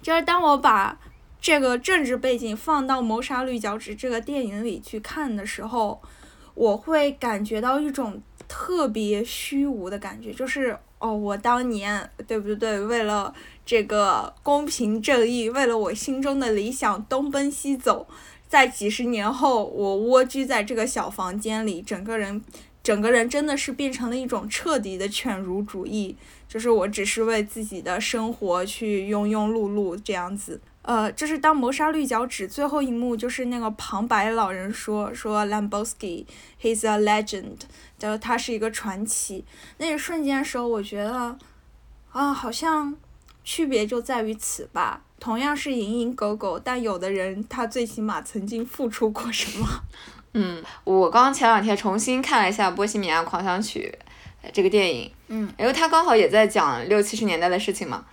[0.00, 0.96] 就是当我把。
[1.40, 6.02] 这个政治背景放到《谋杀绿脚趾》这个电影里去看的时候，
[6.54, 12.78] 我会感觉到一种特别虚无的感觉，就是哦，我当年对不对？
[12.80, 13.34] 为了
[13.64, 18.06] 这个公平正义，为了我心中的理想东奔西走，
[18.46, 22.42] 在几十年后，我蜗居在这个小房间里，整个人，
[22.82, 26.14] 整个人真的是变成了一种彻底的犬儒主义，
[26.46, 30.60] 就是我只是为自己的生活去庸庸碌碌这样子。
[30.82, 37.58] 呃，就是当谋杀绿脚趾最后一幕，就是那个旁白老人说说 Lamboski，he's a legend，
[37.98, 39.44] 就他是一个传奇。
[39.76, 41.36] 那一瞬间的时候，我觉得，
[42.12, 42.96] 啊，好像
[43.44, 45.02] 区别就在于此吧。
[45.20, 49.66] 同样是蝇营狗苟，但有的人他最起码曾经付出过什么。
[50.32, 53.92] 嗯，我刚前两天重新看了一下《波西米亚狂想曲》
[54.50, 58.06] 这个电影，嗯，因为他刚好也在讲六七十年代的事情嘛。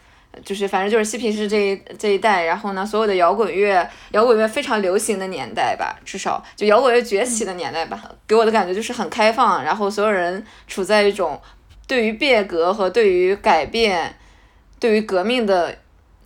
[0.43, 11.39] 就是反正就是嬉皮士这一这一代，然后呢，所有的摇滚乐，摇滚乐非常流行的年代吧，至少就摇滚乐崛起的年代吧，给我的感觉就是很开放，然后所有人处在一种
[11.87, 14.17] 对于变革和对于改变，
[14.79, 15.77] 对于革命的，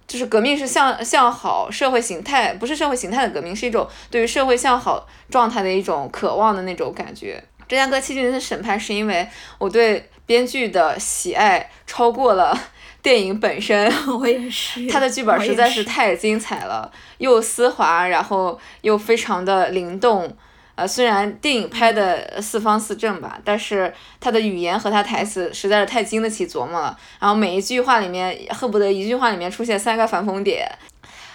[0.08, 7.44] 就是革命是向向好社会形态，不是社会形态的革命，是一种对于社会向好状态的一种渴望的那种感觉。
[7.68, 9.26] 芝加哥七君的审判是因为
[9.58, 12.58] 我对编剧的喜爱超过了。
[13.02, 14.88] 电影本身， 我也是。
[14.88, 20.36] 他的剧本实在是太精彩了，又丝滑，然后又非常的灵动，
[20.76, 26.98] 呃，虽然电影拍的四方四正吧，但是他的语言和他台词实在是太经得起琢磨了。
[27.20, 30.70] 然后每一句话里面恨不得一句话里面出现三个反讽点。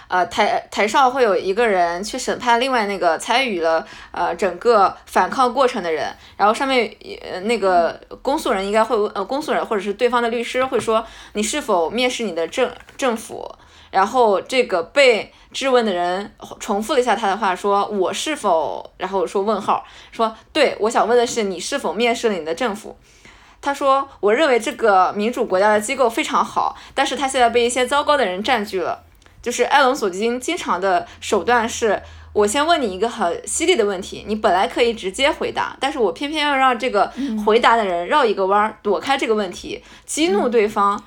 [0.09, 6.89] 呃，台台上会有一个人去审判另外那个参与了呃整个反抗过程的人，然后上面
[7.23, 13.51] 呃那个公诉人应该会呃公诉人或者是对方的律师会说你是否蔑视你的政政府，
[13.91, 22.97] 然后这个被质问的人重复了一下他的话，说我是否，然后说问号，说对，我想问的是你是否蔑视了你的政府。
[23.63, 29.03] 他说我认为这个民主国家的机构非常好，但是他现在被一些糟糕的人占据了。
[29.47, 37.13] 就是埃隆索金经常的手段是，我先问你一个很犀利的问题，你本来可以直接回答，但是我偏偏要让这个
[37.47, 41.01] 回答的人绕一个弯儿躲开这个问题，激怒对方，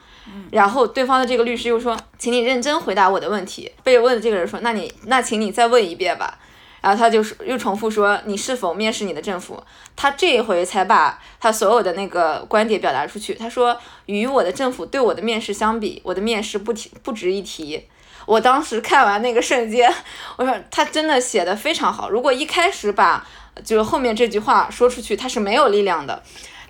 [0.51, 3.69] 然后对方的这个律师又说，请你认真回答我的问题。
[3.83, 6.39] 被问的这个人说，那你那请你再问一遍吧。
[6.81, 9.61] 然后他就又重复说，你是否面试你的政府？
[9.97, 13.33] 他这一回才把他所有的那个观点表达出去。
[13.33, 17.83] 他说，与我的政府对我的面试相比，我的面试不提不值一提。
[18.29, 19.91] 我当时看完那个瞬间，
[20.37, 22.11] 我说他真的写的非常好。
[22.11, 23.25] 如果一开始把
[23.65, 26.21] 就是后面这句话说出去，他是没有力量的。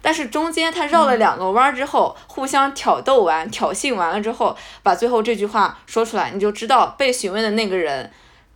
[0.02, 8.10] 但是中间他绕了两个弯儿之后，互相挑逗完、挑衅完了之后，把最后这句话说出来，你就知道被询问的那个人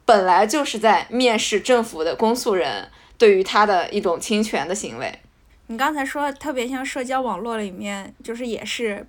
[0.06, 2.88] 本来就是在面试政府的公诉人
[3.18, 5.20] 对于他的一种侵权的行为。
[5.68, 9.06] 你刚才说特别像社交网络里面，就是也是。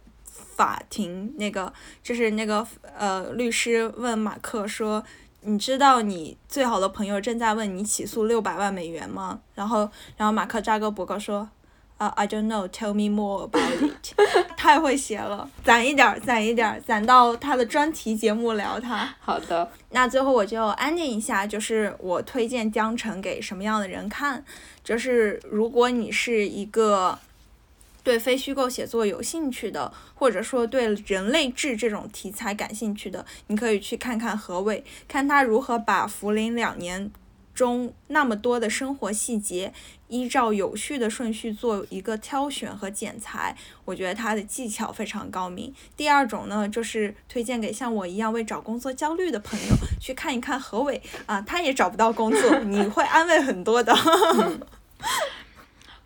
[0.57, 5.03] 法庭那个就是那个呃，律师问马克说
[5.43, 11.49] ：“你知道你最好的朋友正在问你起诉六百万美元吗？”然后，然后马克扎克伯格说
[11.99, 14.15] ：“啊，I don't know, tell me more about it。
[14.57, 19.15] ”太会写了，攒一点儿，攒一点儿，攒到他的专题节目聊他。
[19.21, 24.45] 好的，那最后我就安利一下，就是我推荐《江城》给什么样的人看？
[24.85, 27.19] 就是如果你是一个。
[28.05, 37.11] 对非虚构写作有兴趣的，或者说对人类志这种题材感兴趣的，你可以去看看何伟，看他如何把福林两年
[37.55, 39.73] 中那么多的生活细节，
[40.09, 43.57] 依照有序的顺序做一个挑选和剪裁。
[43.85, 45.73] 我觉得他的技巧非常高明。
[45.97, 53.97] 第二种呢，就是推荐给像我一样为找工作焦虑的朋友去看一看何伟啊，他也找不到工作，你会安慰很多的。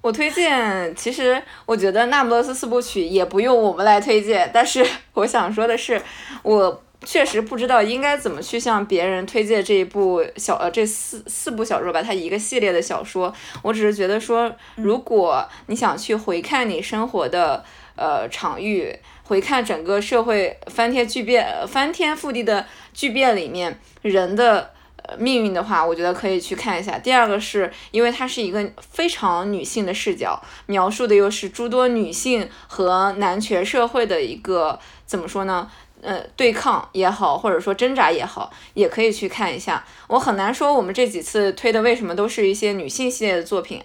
[0.01, 6.01] 我推荐，其实我觉得《那不勒斯四部曲》也不用我们来推荐，但是 我想说的是，
[6.43, 13.35] 我确实不知道应该怎么去向别人推荐这一部小呃这四四部小说吧，它一个系列的小说。
[13.63, 17.65] 我只是觉得说，如果你想去回看你生活的
[17.97, 24.71] 呃场域，回看整个社会翻天巨变、翻天覆地的巨变里面人的。
[25.17, 26.99] 命运的话，我觉得可以去看一下。
[26.99, 35.71] 第二个是因为它是一个非常女性的视角，描述的又是诸多女性和男权社会的一个怎么说呢？
[36.01, 39.85] 呃，对抗也好，或者说挣扎也好，也可以去看一下。
[40.07, 43.83] 我很难说我们这几次推的为什么都是一些女性系列的作品，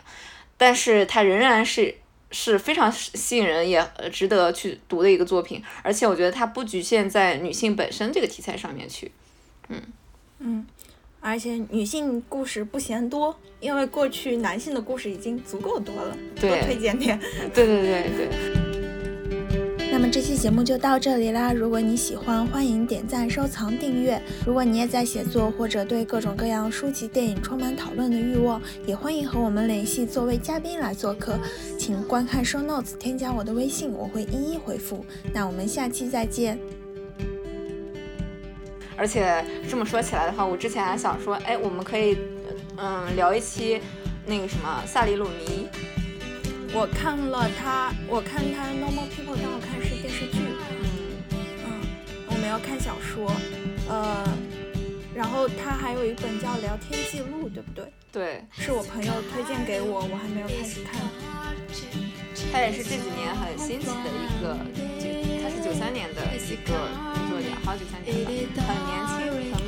[0.56, 1.96] 但是它仍然是
[2.30, 5.64] 是非常吸引人也值得去读的一个作品。
[5.82, 9.12] 而且我觉得它不局限在女性本身这个题材上面去，
[9.70, 9.82] 嗯
[10.38, 10.68] 嗯。
[11.24, 16.18] 而且女性故事不嫌多，因为过去男性的故事已经足够多了。
[16.36, 17.18] 多推荐点。
[17.56, 18.30] 对对对对。
[19.90, 21.54] 那么这期节目就到这里啦！
[21.54, 24.22] 如果你喜欢，欢迎点赞、收藏、订阅。
[24.46, 31.38] 如果你也在写作，或者对各种各样书籍、电影充满讨论的欲望，也欢迎和我们联系，作为嘉宾来做客。
[31.78, 35.06] 请观看 show notes，添加我的微信，我会一一回复。
[35.32, 36.60] 那我们下期再见。
[38.96, 42.18] 而且这么说起来的话，我之前还想说，哎，我们可以，
[42.78, 43.82] 嗯，聊一期
[44.26, 45.68] 那个什么萨里鲁尼。
[46.74, 50.40] 我看了他，我看他 Normal People，但我看是电视剧。
[51.66, 51.82] 嗯，
[52.28, 53.32] 我没有看小说。
[53.88, 54.26] 呃，
[55.14, 57.86] 然后他还有一本叫《聊天记录》，对不对？
[58.12, 61.02] 对，是我朋友推荐给我，我还没有开始看。
[62.52, 64.58] 他也是这几年很新奇的一个，
[65.42, 67.13] 他是九三年的一个。
[67.66, 68.28] 好几三年了，
[68.68, 69.16] 很年轻，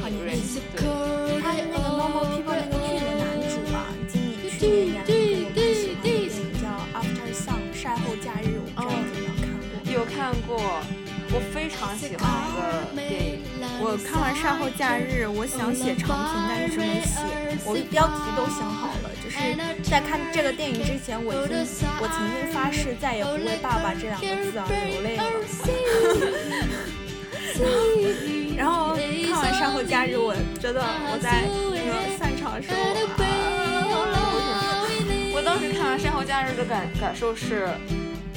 [0.04, 0.28] 很敏锐。
[0.76, 0.80] 对，
[1.42, 3.76] 他那个 Normal People 那个剧的男主啊，
[4.08, 6.28] 今年去年演的我很喜欢的电影
[6.62, 9.80] 叫 After Sun 晒后假日，我不知道你有没有看过。
[9.96, 10.60] 有看过，
[11.32, 12.28] 我非常喜欢
[12.94, 13.40] 那个电影。
[13.80, 17.16] 我看完晒后假日，我想写长评，但一直没写。
[17.64, 19.40] 我标题都想好了，就是
[19.90, 21.58] 在看这个电影之前，我已经
[22.02, 25.24] 我曾经发誓再也不为爸爸这两个字而流泪了。
[28.58, 32.76] 然后看完《山后假日》，我觉得我在那个散场的时候。
[35.34, 37.68] 我当时看完《山后假日》的感感受是，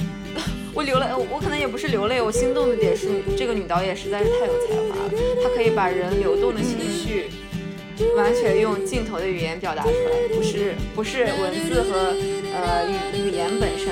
[0.73, 3.07] 我流泪，我可能也不是流泪，我心动的点是
[3.37, 5.11] 这个女导演实在是太有才华了，
[5.43, 7.31] 她可以把人流动的情绪
[8.15, 12.13] 完全用镜头的语言表达出来，不是不是文字和
[12.53, 13.89] 呃语语言本身，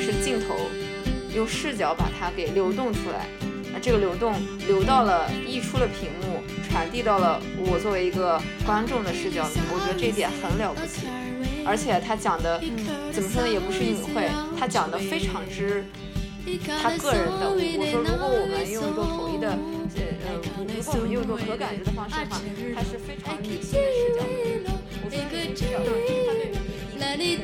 [0.00, 0.54] 是镜头
[1.34, 3.26] 用视角把它给流动出来，
[3.76, 4.32] 啊，这个流动
[4.66, 11.06] 流到了溢出了屏幕，传递到了我作为一个观众的视角里，我觉得这一点很了不起。
[11.66, 12.58] 而且他讲的，
[13.12, 15.84] 怎么说呢，也不是隐晦，他讲的非常之
[16.80, 17.52] 他个人的。
[17.52, 22.40] 我说，如果我们用一个统一的，呃呃，如果我们用一个可感知的方式的话，
[22.74, 24.24] 他是非常理性的视角。
[25.04, 25.76] 我说这个视角，
[26.98, 27.36] 他对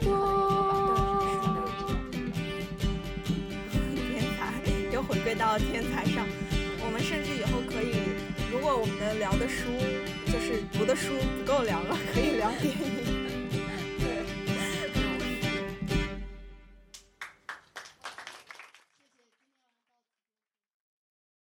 [4.12, 4.52] 天才
[4.92, 6.26] 又回归到天才上。
[6.84, 7.92] 我们甚至以后可以，
[8.52, 9.66] 如果我们的聊的书
[10.26, 13.17] 就是读的书不够聊了，可以聊电影。